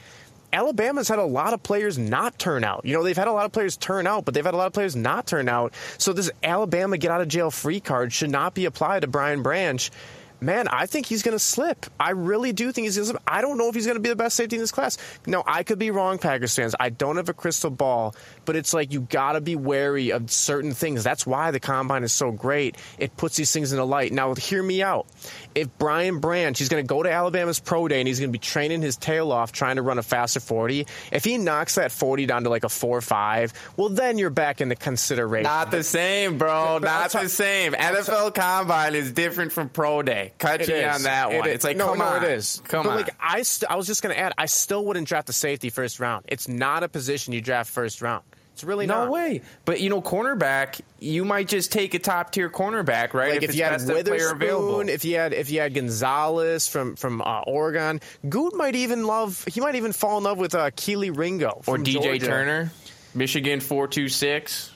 Alabama's 0.52 1.08
had 1.08 1.18
a 1.18 1.24
lot 1.24 1.52
of 1.52 1.62
players 1.62 1.98
not 1.98 2.38
turn 2.38 2.64
out. 2.64 2.84
You 2.84 2.94
know, 2.94 3.02
they've 3.02 3.16
had 3.16 3.28
a 3.28 3.32
lot 3.32 3.44
of 3.44 3.52
players 3.52 3.76
turn 3.76 4.06
out, 4.06 4.24
but 4.24 4.34
they've 4.34 4.44
had 4.44 4.54
a 4.54 4.56
lot 4.56 4.66
of 4.66 4.72
players 4.72 4.96
not 4.96 5.26
turn 5.26 5.48
out. 5.48 5.74
So 5.98 6.12
this 6.12 6.30
Alabama 6.42 6.96
get 6.96 7.10
out 7.10 7.20
of 7.20 7.28
jail 7.28 7.50
free 7.50 7.80
card 7.80 8.12
should 8.12 8.30
not 8.30 8.54
be 8.54 8.64
applied 8.64 9.02
to 9.02 9.08
Brian 9.08 9.42
Branch 9.42 9.90
man, 10.40 10.68
I 10.68 10.86
think 10.86 11.06
he's 11.06 11.22
going 11.22 11.34
to 11.34 11.38
slip. 11.38 11.86
I 11.98 12.10
really 12.10 12.52
do 12.52 12.72
think 12.72 12.86
he's 12.86 12.96
going 12.96 13.06
to 13.06 13.10
slip. 13.12 13.22
I 13.26 13.40
don't 13.40 13.58
know 13.58 13.68
if 13.68 13.74
he's 13.74 13.86
going 13.86 13.96
to 13.96 14.02
be 14.02 14.08
the 14.08 14.16
best 14.16 14.36
safety 14.36 14.56
in 14.56 14.62
this 14.62 14.70
class. 14.70 14.98
No, 15.26 15.42
I 15.46 15.62
could 15.62 15.78
be 15.78 15.90
wrong, 15.90 16.18
Packers 16.18 16.54
fans. 16.54 16.74
I 16.78 16.90
don't 16.90 17.16
have 17.16 17.28
a 17.28 17.34
crystal 17.34 17.70
ball, 17.70 18.14
but 18.44 18.56
it's 18.56 18.72
like 18.72 18.92
you 18.92 19.00
got 19.00 19.32
to 19.32 19.40
be 19.40 19.56
wary 19.56 20.12
of 20.12 20.30
certain 20.30 20.72
things. 20.72 21.04
That's 21.04 21.26
why 21.26 21.50
the 21.50 21.60
combine 21.60 22.04
is 22.04 22.12
so 22.12 22.30
great. 22.30 22.76
It 22.98 23.16
puts 23.16 23.36
these 23.36 23.52
things 23.52 23.72
in 23.72 23.78
the 23.78 23.86
light. 23.86 24.12
Now, 24.12 24.34
hear 24.34 24.62
me 24.62 24.82
out. 24.82 25.06
If 25.54 25.68
Brian 25.78 26.20
Branch, 26.20 26.56
he's 26.58 26.68
going 26.68 26.82
to 26.82 26.88
go 26.88 27.02
to 27.02 27.10
Alabama's 27.10 27.58
pro 27.58 27.88
day 27.88 28.00
and 28.00 28.08
he's 28.08 28.20
going 28.20 28.30
to 28.30 28.32
be 28.32 28.38
training 28.38 28.82
his 28.82 28.96
tail 28.96 29.32
off 29.32 29.52
trying 29.52 29.76
to 29.76 29.82
run 29.82 29.98
a 29.98 30.02
faster 30.02 30.40
40, 30.40 30.86
if 31.12 31.24
he 31.24 31.38
knocks 31.38 31.74
that 31.76 31.92
40 31.92 32.26
down 32.26 32.44
to 32.44 32.50
like 32.50 32.64
a 32.64 32.68
4 32.68 33.00
5, 33.00 33.52
well, 33.76 33.88
then 33.88 34.18
you're 34.18 34.30
back 34.30 34.60
in 34.60 34.68
the 34.68 34.76
consideration. 34.76 35.44
Not 35.44 35.70
the 35.70 35.82
same, 35.82 36.38
bro. 36.38 36.78
Not 36.82 37.10
the 37.10 37.28
same. 37.28 37.72
NFL 37.72 38.34
combine 38.34 38.94
is 38.94 39.12
different 39.12 39.52
from 39.52 39.68
pro 39.68 40.02
day. 40.02 40.27
Cut 40.38 40.60
It 40.62 40.68
you 40.68 40.74
is. 40.74 40.96
on 40.96 41.02
that 41.04 41.32
one. 41.32 41.48
It's 41.48 41.64
like, 41.64 41.76
no, 41.76 41.88
come 41.88 41.98
no, 41.98 42.04
on. 42.04 42.24
it 42.24 42.30
is. 42.32 42.62
Come 42.68 42.84
but 42.84 42.90
on. 42.90 42.96
like 42.96 43.14
I, 43.20 43.42
st- 43.42 43.70
I 43.70 43.76
was 43.76 43.86
just 43.86 44.02
going 44.02 44.14
to 44.14 44.20
add, 44.20 44.32
I 44.36 44.46
still 44.46 44.84
wouldn't 44.84 45.08
draft 45.08 45.28
a 45.28 45.32
safety 45.32 45.70
first 45.70 46.00
round. 46.00 46.24
It's 46.28 46.48
not 46.48 46.82
a 46.82 46.88
position 46.88 47.32
you 47.32 47.40
draft 47.40 47.70
first 47.70 48.02
round. 48.02 48.24
It's 48.52 48.64
really 48.64 48.86
no 48.86 49.04
not. 49.04 49.12
way. 49.12 49.42
But 49.64 49.80
you 49.80 49.88
know, 49.88 50.02
cornerback, 50.02 50.80
you 50.98 51.24
might 51.24 51.46
just 51.46 51.70
take 51.70 51.94
a 51.94 52.00
top 52.00 52.32
tier 52.32 52.50
cornerback, 52.50 53.14
right? 53.14 53.34
Like 53.34 53.42
if, 53.44 53.50
it's 53.50 53.56
you 53.56 53.62
had 53.62 53.70
best 53.70 53.86
player 53.86 54.32
available. 54.32 54.78
Witherspoon, 54.78 54.88
if 54.88 55.04
you 55.04 55.14
had 55.16 55.32
if 55.32 55.48
you 55.52 55.60
had 55.60 55.74
Gonzalez 55.74 56.66
from 56.66 56.96
from 56.96 57.22
uh, 57.22 57.42
Oregon, 57.42 58.00
Goot 58.28 58.56
might 58.56 58.74
even 58.74 59.04
love. 59.04 59.44
He 59.48 59.60
might 59.60 59.76
even 59.76 59.92
fall 59.92 60.18
in 60.18 60.24
love 60.24 60.38
with 60.38 60.56
uh, 60.56 60.72
Kelee 60.72 61.16
Ringo 61.16 61.62
or 61.68 61.78
DJ 61.78 62.02
Georgia. 62.02 62.26
Turner, 62.26 62.72
Michigan 63.14 63.60
four 63.60 63.86
two 63.86 64.08
six. 64.08 64.72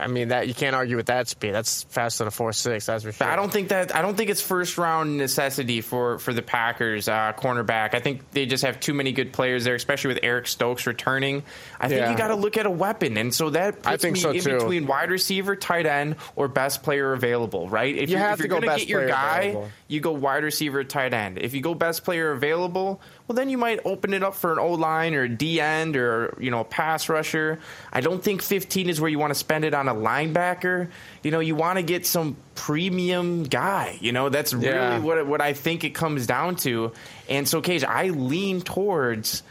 I 0.00 0.06
mean 0.06 0.28
that 0.28 0.48
you 0.48 0.54
can't 0.54 0.74
argue 0.76 0.96
with 0.96 1.06
that 1.06 1.28
speed. 1.28 1.52
That's 1.52 1.84
faster 1.84 2.24
than 2.24 2.28
a 2.28 2.30
four 2.30 2.52
six. 2.52 2.86
That's 2.86 3.04
for 3.04 3.12
sure. 3.12 3.26
I 3.26 3.36
don't 3.36 3.52
think 3.52 3.68
that 3.68 3.94
I 3.94 4.02
don't 4.02 4.16
think 4.16 4.30
it's 4.30 4.40
first 4.40 4.78
round 4.78 5.16
necessity 5.18 5.80
for 5.80 6.18
for 6.18 6.32
the 6.32 6.42
Packers 6.42 7.08
uh, 7.08 7.32
cornerback. 7.36 7.94
I 7.94 8.00
think 8.00 8.30
they 8.32 8.46
just 8.46 8.64
have 8.64 8.80
too 8.80 8.94
many 8.94 9.12
good 9.12 9.32
players 9.32 9.64
there, 9.64 9.74
especially 9.74 10.08
with 10.08 10.20
Eric 10.22 10.46
Stokes 10.46 10.86
returning. 10.86 11.42
I 11.80 11.88
think 11.88 12.00
Yeah. 12.00 12.10
you 12.10 12.16
got 12.16 12.28
to 12.28 12.34
look 12.36 12.56
at 12.56 12.66
a 12.66 12.70
weapon, 12.70 13.16
and 13.16 13.34
so 13.34 13.50
that 13.50 13.76
puts 13.76 13.86
I 13.86 13.96
think 13.96 14.14
me 14.14 14.20
so, 14.20 14.30
in 14.30 14.40
too. 14.40 14.58
between 14.58 14.86
wide 14.86 15.10
receiver, 15.10 15.56
tight 15.56 15.86
end, 15.86 16.16
or 16.36 16.48
best 16.48 16.82
player 16.82 17.12
available. 17.12 17.68
Right? 17.68 17.94
If 17.94 18.08
You 18.10 18.16
you're, 18.16 18.26
have 18.26 18.38
if 18.40 18.42
to 18.42 18.48
go 18.48 18.60
best 18.60 18.80
get 18.80 18.88
your 18.88 19.00
player 19.00 19.08
guy, 19.12 19.40
available. 19.42 19.70
You 19.94 20.00
go 20.00 20.12
wide 20.12 20.44
receiver, 20.44 20.84
tight 20.84 21.14
end. 21.14 21.38
If 21.38 21.54
you 21.54 21.60
go 21.62 21.72
best 21.74 22.04
player 22.04 22.32
available, 22.32 23.00
well, 23.26 23.36
then 23.36 23.48
you 23.48 23.56
might 23.56 23.80
open 23.86 24.12
it 24.12 24.22
up 24.22 24.34
for 24.34 24.52
an 24.52 24.58
O 24.58 24.72
line 24.72 25.14
or 25.14 25.22
a 25.22 25.28
D 25.28 25.60
end 25.60 25.96
or 25.96 26.36
you 26.40 26.50
know 26.50 26.60
a 26.60 26.64
pass 26.64 27.08
rusher. 27.08 27.60
I 27.92 28.00
don't 28.02 28.22
think 28.22 28.42
15 28.42 28.90
is 28.90 29.00
where 29.00 29.08
you 29.08 29.18
want 29.18 29.30
to 29.30 29.38
spend 29.38 29.64
it 29.64 29.72
on 29.72 29.88
a 29.88 29.94
linebacker. 29.94 30.88
You 31.22 31.30
know, 31.30 31.40
you 31.40 31.54
want 31.54 31.78
to 31.78 31.82
get 31.82 32.04
some 32.06 32.36
premium 32.54 33.44
guy. 33.44 33.96
You 34.00 34.12
know, 34.12 34.28
that's 34.28 34.52
really 34.52 34.66
Yeah. 34.66 34.98
what 34.98 35.26
what 35.26 35.40
I 35.40 35.52
think 35.54 35.84
it 35.84 35.90
comes 35.94 36.26
down 36.26 36.56
to. 36.56 36.92
And 37.30 37.48
so, 37.48 37.62
Cage, 37.62 37.84
I 37.84 38.08
lean 38.08 38.60
towards 38.60 39.42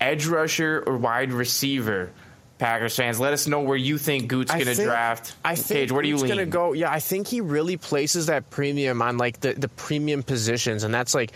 edge 0.00 0.26
rusher 0.26 0.82
or 0.86 0.96
wide 0.98 1.32
receiver. 1.32 2.10
Packers 2.58 2.96
fans, 2.96 3.20
let 3.20 3.32
us 3.34 3.46
know 3.46 3.60
where 3.60 3.76
you 3.76 3.98
think 3.98 4.28
Goot's 4.28 4.50
going 4.50 4.64
to 4.64 4.74
draft. 4.74 5.34
I 5.44 5.54
think 5.56 5.78
Cage, 5.80 5.92
where 5.92 6.02
do 6.02 6.08
you 6.08 6.14
he's 6.14 6.22
lean? 6.22 6.30
gonna 6.30 6.46
go. 6.46 6.72
Yeah, 6.72 6.90
I 6.90 7.00
think 7.00 7.26
he 7.26 7.40
really 7.42 7.76
places 7.76 8.26
that 8.26 8.48
premium 8.50 9.02
on 9.02 9.18
like 9.18 9.40
the 9.40 9.52
the 9.52 9.68
premium 9.68 10.22
positions, 10.22 10.82
and 10.82 10.94
that's 10.94 11.14
like 11.14 11.32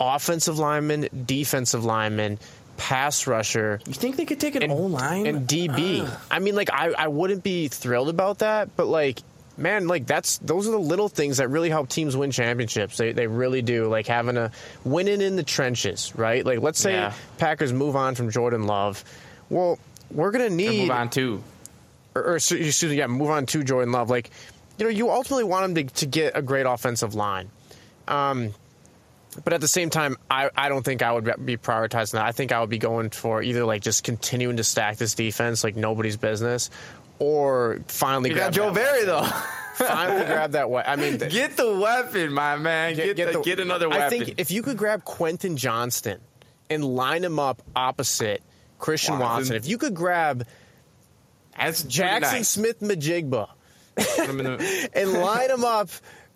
offensive 0.00 0.58
lineman, 0.58 1.08
defensive 1.26 1.84
lineman, 1.84 2.38
pass 2.76 3.26
rusher. 3.26 3.80
You 3.86 3.94
think 3.94 4.16
they 4.16 4.24
could 4.24 4.40
take 4.40 4.56
an 4.56 4.70
O 4.70 4.74
line 4.76 5.26
and 5.26 5.48
DB. 5.48 6.08
I 6.30 6.38
mean, 6.40 6.54
like 6.56 6.70
I, 6.72 6.92
I 6.98 7.08
wouldn't 7.08 7.42
be 7.42 7.68
thrilled 7.68 8.08
about 8.08 8.38
that, 8.40 8.74
but 8.76 8.86
like, 8.86 9.20
man, 9.56 9.86
like 9.86 10.06
that's 10.06 10.38
those 10.38 10.66
are 10.66 10.72
the 10.72 10.78
little 10.78 11.08
things 11.08 11.36
that 11.36 11.48
really 11.48 11.70
help 11.70 11.88
teams 11.88 12.16
win 12.16 12.30
championships. 12.32 12.96
They 12.96 13.12
they 13.12 13.26
really 13.28 13.62
do. 13.62 13.86
Like 13.86 14.06
having 14.08 14.36
a 14.36 14.50
winning 14.84 15.20
in 15.20 15.36
the 15.36 15.42
trenches, 15.44 16.12
right? 16.16 16.44
Like 16.44 16.60
let's 16.60 16.80
say 16.80 16.92
Yeah. 16.94 17.12
Packers 17.38 17.72
move 17.72 17.94
on 17.96 18.16
from 18.16 18.30
Jordan 18.30 18.66
Love. 18.66 19.04
Well, 19.48 19.78
we're 20.10 20.30
gonna 20.30 20.46
Or 20.46 20.50
need 20.50 20.80
move 20.82 20.90
on 20.90 21.10
too. 21.10 21.42
or, 22.14 22.22
or 22.22 22.36
excuse 22.36 22.82
me, 22.84 22.96
yeah, 22.96 23.06
move 23.06 23.30
on 23.30 23.46
to 23.46 23.62
Jordan 23.64 23.92
Love. 23.92 24.10
Like, 24.10 24.30
you 24.78 24.84
know, 24.84 24.90
you 24.90 25.10
ultimately 25.10 25.44
want 25.44 25.64
him 25.76 25.86
to, 25.88 25.94
to 25.94 26.06
get 26.06 26.36
a 26.36 26.42
great 26.42 26.66
offensive 26.66 27.14
line. 27.14 27.50
Um, 28.08 28.54
but 29.44 29.52
at 29.52 29.60
the 29.60 29.68
same 29.68 29.90
time, 29.90 30.16
I, 30.30 30.50
I 30.56 30.68
don't 30.70 30.82
think 30.84 31.02
I 31.02 31.12
would 31.12 31.44
be 31.44 31.56
prioritizing 31.58 32.12
that. 32.12 32.24
I 32.24 32.32
think 32.32 32.52
I 32.52 32.60
would 32.60 32.70
be 32.70 32.78
going 32.78 33.10
for 33.10 33.42
either 33.42 33.64
like 33.64 33.82
just 33.82 34.02
continuing 34.04 34.56
to 34.56 34.64
stack 34.64 34.96
this 34.96 35.14
defense 35.14 35.62
like 35.62 35.76
nobody's 35.76 36.16
business, 36.16 36.70
or 37.18 37.80
finally 37.88 38.30
You 38.30 38.36
grab 38.36 38.52
got 38.54 38.68
Joe 38.68 38.72
Barry 38.72 39.04
though. 39.04 39.24
finally 39.74 40.24
grab 40.24 40.52
that. 40.52 40.70
We- 40.70 40.78
I 40.78 40.96
mean, 40.96 41.18
th- 41.18 41.30
get 41.32 41.56
the 41.58 41.74
weapon, 41.78 42.32
my 42.32 42.56
man. 42.56 42.94
Get, 42.94 43.16
the, 43.16 43.42
get 43.42 43.60
another 43.60 43.88
weapon. 43.90 44.02
I 44.04 44.08
think 44.08 44.34
if 44.38 44.50
you 44.50 44.62
could 44.62 44.78
grab 44.78 45.04
Quentin 45.04 45.56
Johnston 45.58 46.20
and 46.70 46.82
line 46.84 47.22
him 47.22 47.38
up 47.38 47.60
opposite 47.74 48.42
Christian 48.78 49.18
Watson. 49.18 49.36
Watson, 49.38 49.56
if 49.56 49.66
you 49.68 49.78
could 49.78 49.94
grab 49.94 50.46
That's 51.56 51.82
Jackson 51.82 52.38
nice. 52.38 52.48
Smith-Njigba. 52.48 53.48
Put 53.96 54.26
him 54.28 54.40
in 54.40 54.44
the- 54.44 54.90
and 54.94 55.12
line 55.14 55.48
them 55.48 55.64
up 55.64 55.88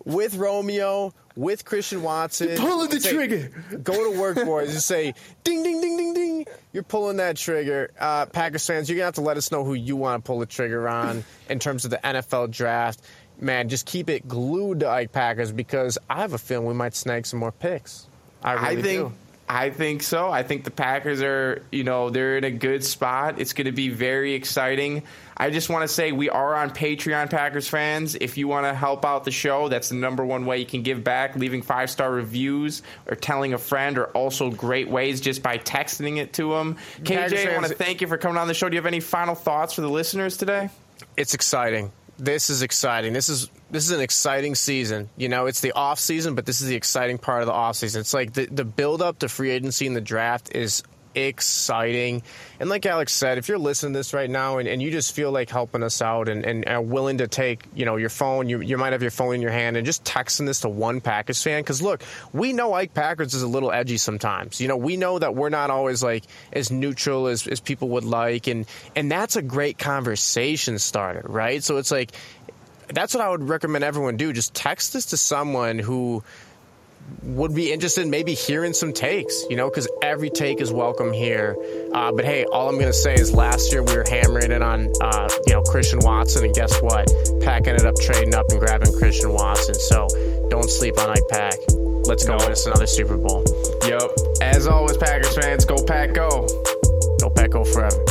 with 0.04 0.34
Romeo, 0.36 1.12
with 1.36 1.64
Christian 1.66 2.02
Watson. 2.02 2.56
pulling 2.56 2.88
the 2.88 3.00
Say, 3.00 3.12
trigger. 3.12 3.50
Go 3.82 4.10
to 4.12 4.18
work, 4.18 4.36
boys. 4.46 4.72
Just 4.72 4.86
say, 4.86 5.12
ding, 5.44 5.62
ding, 5.62 5.80
ding, 5.82 5.96
ding, 5.98 6.14
ding. 6.14 6.46
You're 6.72 6.82
pulling 6.82 7.18
that 7.18 7.36
trigger. 7.36 7.90
Uh, 8.00 8.24
Packers 8.26 8.66
fans, 8.66 8.88
you're 8.88 8.96
going 8.96 9.02
to 9.02 9.06
have 9.08 9.14
to 9.16 9.20
let 9.20 9.36
us 9.36 9.52
know 9.52 9.62
who 9.62 9.74
you 9.74 9.96
want 9.96 10.24
to 10.24 10.26
pull 10.26 10.38
the 10.38 10.46
trigger 10.46 10.88
on 10.88 11.22
in 11.50 11.58
terms 11.58 11.84
of 11.84 11.90
the 11.90 11.98
NFL 12.02 12.50
draft. 12.50 13.02
Man, 13.38 13.68
just 13.68 13.84
keep 13.86 14.08
it 14.08 14.26
glued 14.26 14.80
to 14.80 14.88
Ike 14.88 15.12
Packers 15.12 15.52
because 15.52 15.98
I 16.08 16.20
have 16.22 16.32
a 16.32 16.38
feeling 16.38 16.66
we 16.66 16.74
might 16.74 16.94
snag 16.94 17.26
some 17.26 17.40
more 17.40 17.52
picks. 17.52 18.06
I 18.42 18.52
really 18.54 18.66
I 18.66 18.82
think 18.82 19.08
do. 19.08 19.12
I 19.52 19.70
think 19.70 20.04
so. 20.04 20.30
I 20.30 20.44
think 20.44 20.62
the 20.62 20.70
Packers 20.70 21.22
are, 21.22 21.64
you 21.72 21.82
know, 21.82 22.08
they're 22.08 22.38
in 22.38 22.44
a 22.44 22.52
good 22.52 22.84
spot. 22.84 23.40
It's 23.40 23.52
going 23.52 23.64
to 23.64 23.72
be 23.72 23.88
very 23.88 24.34
exciting. 24.34 25.02
I 25.36 25.50
just 25.50 25.68
want 25.68 25.82
to 25.82 25.88
say 25.88 26.12
we 26.12 26.30
are 26.30 26.54
on 26.54 26.70
Patreon, 26.70 27.30
Packers 27.30 27.66
fans. 27.66 28.14
If 28.14 28.38
you 28.38 28.46
want 28.46 28.66
to 28.66 28.74
help 28.74 29.04
out 29.04 29.24
the 29.24 29.32
show, 29.32 29.68
that's 29.68 29.88
the 29.88 29.96
number 29.96 30.24
one 30.24 30.46
way 30.46 30.58
you 30.58 30.66
can 30.66 30.84
give 30.84 31.02
back. 31.02 31.34
Leaving 31.34 31.62
five 31.62 31.90
star 31.90 32.12
reviews 32.12 32.82
or 33.08 33.16
telling 33.16 33.52
a 33.52 33.58
friend 33.58 33.98
are 33.98 34.06
also 34.12 34.52
great 34.52 34.88
ways 34.88 35.20
just 35.20 35.42
by 35.42 35.58
texting 35.58 36.18
it 36.18 36.34
to 36.34 36.52
them. 36.52 36.76
KJ, 37.02 37.50
I 37.50 37.56
want 37.56 37.66
to 37.66 37.74
thank 37.74 38.02
you 38.02 38.06
for 38.06 38.18
coming 38.18 38.38
on 38.38 38.46
the 38.46 38.54
show. 38.54 38.68
Do 38.68 38.76
you 38.76 38.80
have 38.80 38.86
any 38.86 39.00
final 39.00 39.34
thoughts 39.34 39.74
for 39.74 39.80
the 39.80 39.90
listeners 39.90 40.36
today? 40.36 40.70
it's 41.16 41.34
exciting. 41.34 41.92
This 42.20 42.50
is 42.50 42.62
exciting. 42.62 43.12
This 43.12 43.28
is 43.28 43.50
this 43.70 43.84
is 43.84 43.92
an 43.92 44.00
exciting 44.00 44.54
season. 44.54 45.08
You 45.16 45.28
know, 45.28 45.46
it's 45.46 45.60
the 45.60 45.72
off 45.72 45.98
season, 45.98 46.34
but 46.34 46.44
this 46.44 46.60
is 46.60 46.68
the 46.68 46.76
exciting 46.76 47.18
part 47.18 47.40
of 47.40 47.46
the 47.46 47.52
off 47.52 47.76
season. 47.76 48.00
It's 48.00 48.12
like 48.12 48.34
the 48.34 48.46
the 48.46 48.64
build 48.64 49.00
up 49.00 49.20
to 49.20 49.28
free 49.28 49.50
agency 49.50 49.86
and 49.86 49.96
the 49.96 50.00
draft 50.00 50.54
is 50.54 50.82
exciting. 51.14 52.22
And 52.58 52.68
like 52.68 52.86
Alex 52.86 53.12
said, 53.12 53.38
if 53.38 53.48
you're 53.48 53.58
listening 53.58 53.92
to 53.92 53.98
this 53.98 54.14
right 54.14 54.28
now 54.28 54.58
and, 54.58 54.68
and 54.68 54.82
you 54.82 54.90
just 54.90 55.14
feel 55.14 55.32
like 55.32 55.50
helping 55.50 55.82
us 55.82 56.02
out 56.02 56.28
and, 56.28 56.44
and 56.44 56.66
are 56.68 56.80
willing 56.80 57.18
to 57.18 57.28
take, 57.28 57.64
you 57.74 57.84
know, 57.84 57.96
your 57.96 58.08
phone, 58.08 58.48
you, 58.48 58.60
you 58.60 58.78
might 58.78 58.92
have 58.92 59.02
your 59.02 59.10
phone 59.10 59.34
in 59.34 59.42
your 59.42 59.50
hand 59.50 59.76
and 59.76 59.86
just 59.86 60.04
texting 60.04 60.46
this 60.46 60.60
to 60.60 60.68
one 60.68 61.00
Packers 61.00 61.42
fan. 61.42 61.64
Cause 61.64 61.82
look, 61.82 62.02
we 62.32 62.52
know 62.52 62.72
Ike 62.72 62.94
Packers 62.94 63.34
is 63.34 63.42
a 63.42 63.48
little 63.48 63.72
edgy 63.72 63.96
sometimes. 63.96 64.60
You 64.60 64.68
know, 64.68 64.76
we 64.76 64.96
know 64.96 65.18
that 65.18 65.34
we're 65.34 65.48
not 65.48 65.70
always 65.70 66.02
like 66.02 66.24
as 66.52 66.70
neutral 66.70 67.26
as, 67.26 67.46
as 67.46 67.60
people 67.60 67.88
would 67.90 68.04
like. 68.04 68.46
And, 68.46 68.66
and 68.94 69.10
that's 69.10 69.36
a 69.36 69.42
great 69.42 69.78
conversation 69.78 70.78
starter, 70.78 71.24
right? 71.24 71.62
So 71.64 71.78
it's 71.78 71.90
like, 71.90 72.12
that's 72.92 73.14
what 73.14 73.24
I 73.24 73.28
would 73.28 73.48
recommend 73.48 73.84
everyone 73.84 74.16
do. 74.16 74.32
Just 74.32 74.54
text 74.54 74.92
this 74.92 75.06
to 75.06 75.16
someone 75.16 75.78
who 75.78 76.22
would 77.22 77.54
be 77.54 77.70
interested 77.72 78.02
in 78.02 78.10
maybe 78.10 78.34
hearing 78.34 78.72
some 78.72 78.92
takes, 78.92 79.44
you 79.50 79.56
know, 79.56 79.68
because 79.68 79.86
every 80.02 80.30
take 80.30 80.60
is 80.60 80.72
welcome 80.72 81.12
here. 81.12 81.56
Uh, 81.92 82.10
but 82.12 82.24
hey, 82.24 82.44
all 82.52 82.68
I'm 82.68 82.76
going 82.76 82.86
to 82.86 82.92
say 82.92 83.14
is 83.14 83.32
last 83.32 83.72
year 83.72 83.82
we 83.82 83.94
were 83.94 84.04
hammering 84.08 84.50
it 84.52 84.62
on, 84.62 84.90
uh, 85.02 85.28
you 85.46 85.52
know, 85.52 85.62
Christian 85.62 85.98
Watson, 86.02 86.44
and 86.44 86.54
guess 86.54 86.80
what? 86.80 87.10
Pack 87.42 87.66
ended 87.66 87.84
up 87.84 87.94
trading 88.00 88.34
up 88.34 88.46
and 88.50 88.58
grabbing 88.58 88.92
Christian 88.94 89.32
Watson. 89.32 89.74
So 89.74 90.08
don't 90.48 90.70
sleep 90.70 90.98
on 90.98 91.10
Ike 91.10 91.28
Pack. 91.28 91.54
Let's 92.06 92.24
go 92.24 92.36
No. 92.36 92.44
win 92.44 92.52
us 92.52 92.64
another 92.66 92.86
Super 92.86 93.16
Bowl. 93.16 93.44
Yep. 93.86 94.10
As 94.40 94.66
always, 94.66 94.96
Packers 94.96 95.36
fans, 95.36 95.64
go 95.64 95.76
Pack, 95.84 96.14
go. 96.14 96.46
Go 97.20 97.28
Pack, 97.30 97.50
go 97.50 97.64
forever. 97.64 98.02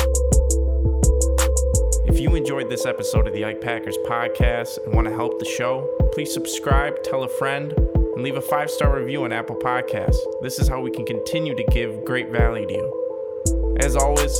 If 2.06 2.20
you 2.20 2.36
enjoyed 2.36 2.70
this 2.70 2.86
episode 2.86 3.28
of 3.28 3.34
the 3.34 3.46
Ike 3.46 3.62
Packers 3.62 3.98
podcast 4.08 4.84
and 4.86 4.94
want 4.94 5.08
to 5.08 5.14
help 5.14 5.40
the 5.40 5.46
show, 5.46 5.88
please 6.14 6.34
subscribe, 6.34 7.02
tell 7.04 7.24
a 7.24 7.28
friend, 7.28 7.74
and 8.20 8.26
leave 8.26 8.36
a 8.36 8.42
five 8.42 8.70
star 8.70 9.00
review 9.00 9.24
on 9.24 9.32
Apple 9.32 9.56
Podcasts. 9.56 10.18
This 10.42 10.60
is 10.60 10.68
how 10.68 10.82
we 10.82 10.92
can 10.92 11.06
continue 11.06 11.56
to 11.56 11.64
give 11.72 12.04
great 12.04 12.30
value 12.30 12.68
to 12.68 12.74
you. 12.74 13.78
As 13.80 13.96
always, 13.96 14.38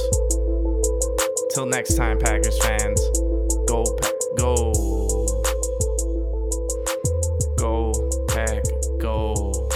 till 1.54 1.66
next 1.66 1.96
time, 1.96 2.20
Packers 2.20 2.60
fans, 2.62 3.00
go, 3.70 3.86
pa- 3.86 4.12
go, 4.36 4.74
go, 7.56 7.94
pack, 8.28 8.66
go. 9.00 9.70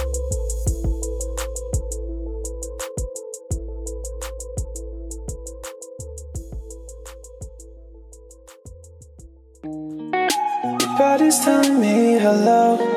Everybody's 10.62 11.38
telling 11.40 11.80
me 11.80 12.18
hello 12.18 12.94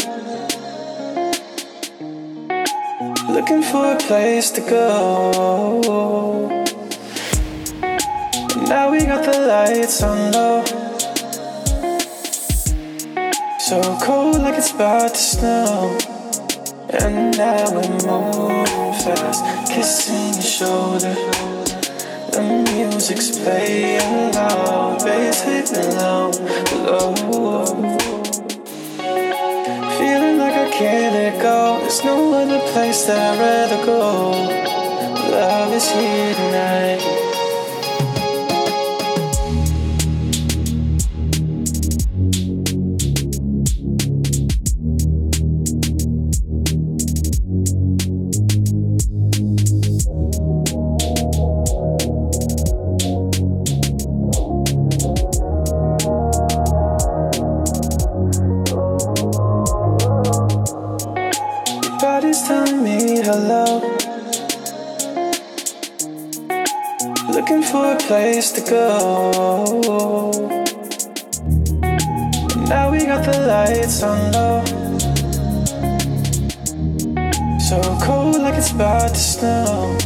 Looking 3.37 3.61
for 3.61 3.93
a 3.93 3.97
place 3.97 4.49
to 4.49 4.61
go. 4.61 6.49
Now 8.67 8.89
we 8.89 9.05
got 9.05 9.23
the 9.31 9.39
lights 9.47 10.01
on 10.01 10.31
low. 10.31 10.65
So 13.59 13.79
cold 14.01 14.41
like 14.41 14.57
it's 14.57 14.71
about 14.71 15.13
to 15.13 15.19
snow. 15.19 15.97
And 16.89 17.37
now 17.37 17.69
we're 17.73 17.87
moving 18.09 18.93
fast, 19.05 19.71
kissing 19.71 20.33
your 20.33 20.41
shoulder. 20.41 21.13
The 22.31 22.41
music's 22.73 23.37
playing 23.37 24.31
loud, 24.31 25.05
bass 25.05 25.43
hitting 25.43 25.95
low, 25.95 26.31
low. 26.87 27.15
Feeling 29.99 30.39
like 30.39 30.55
I 30.55 30.71
can't 30.71 31.13
let 31.13 31.39
go. 31.39 31.77
There's 31.81 32.03
no 32.03 32.26
place 32.71 33.05
that 33.05 33.17
I'd 33.17 33.39
rather 33.39 33.85
go. 33.85 34.31
Love 35.31 35.73
is 35.73 35.89
here 35.91 36.33
tonight. 36.33 37.26
Place 68.07 68.53
to 68.53 68.61
go. 68.61 70.31
Now 72.69 72.89
we 72.89 73.05
got 73.05 73.25
the 73.25 73.37
lights 73.45 74.01
on 74.01 74.31
low. 74.31 74.63
So 77.59 77.81
cold 78.05 78.41
like 78.41 78.53
it's 78.53 78.71
about 78.71 79.09
to 79.09 79.19
snow. 79.19 79.96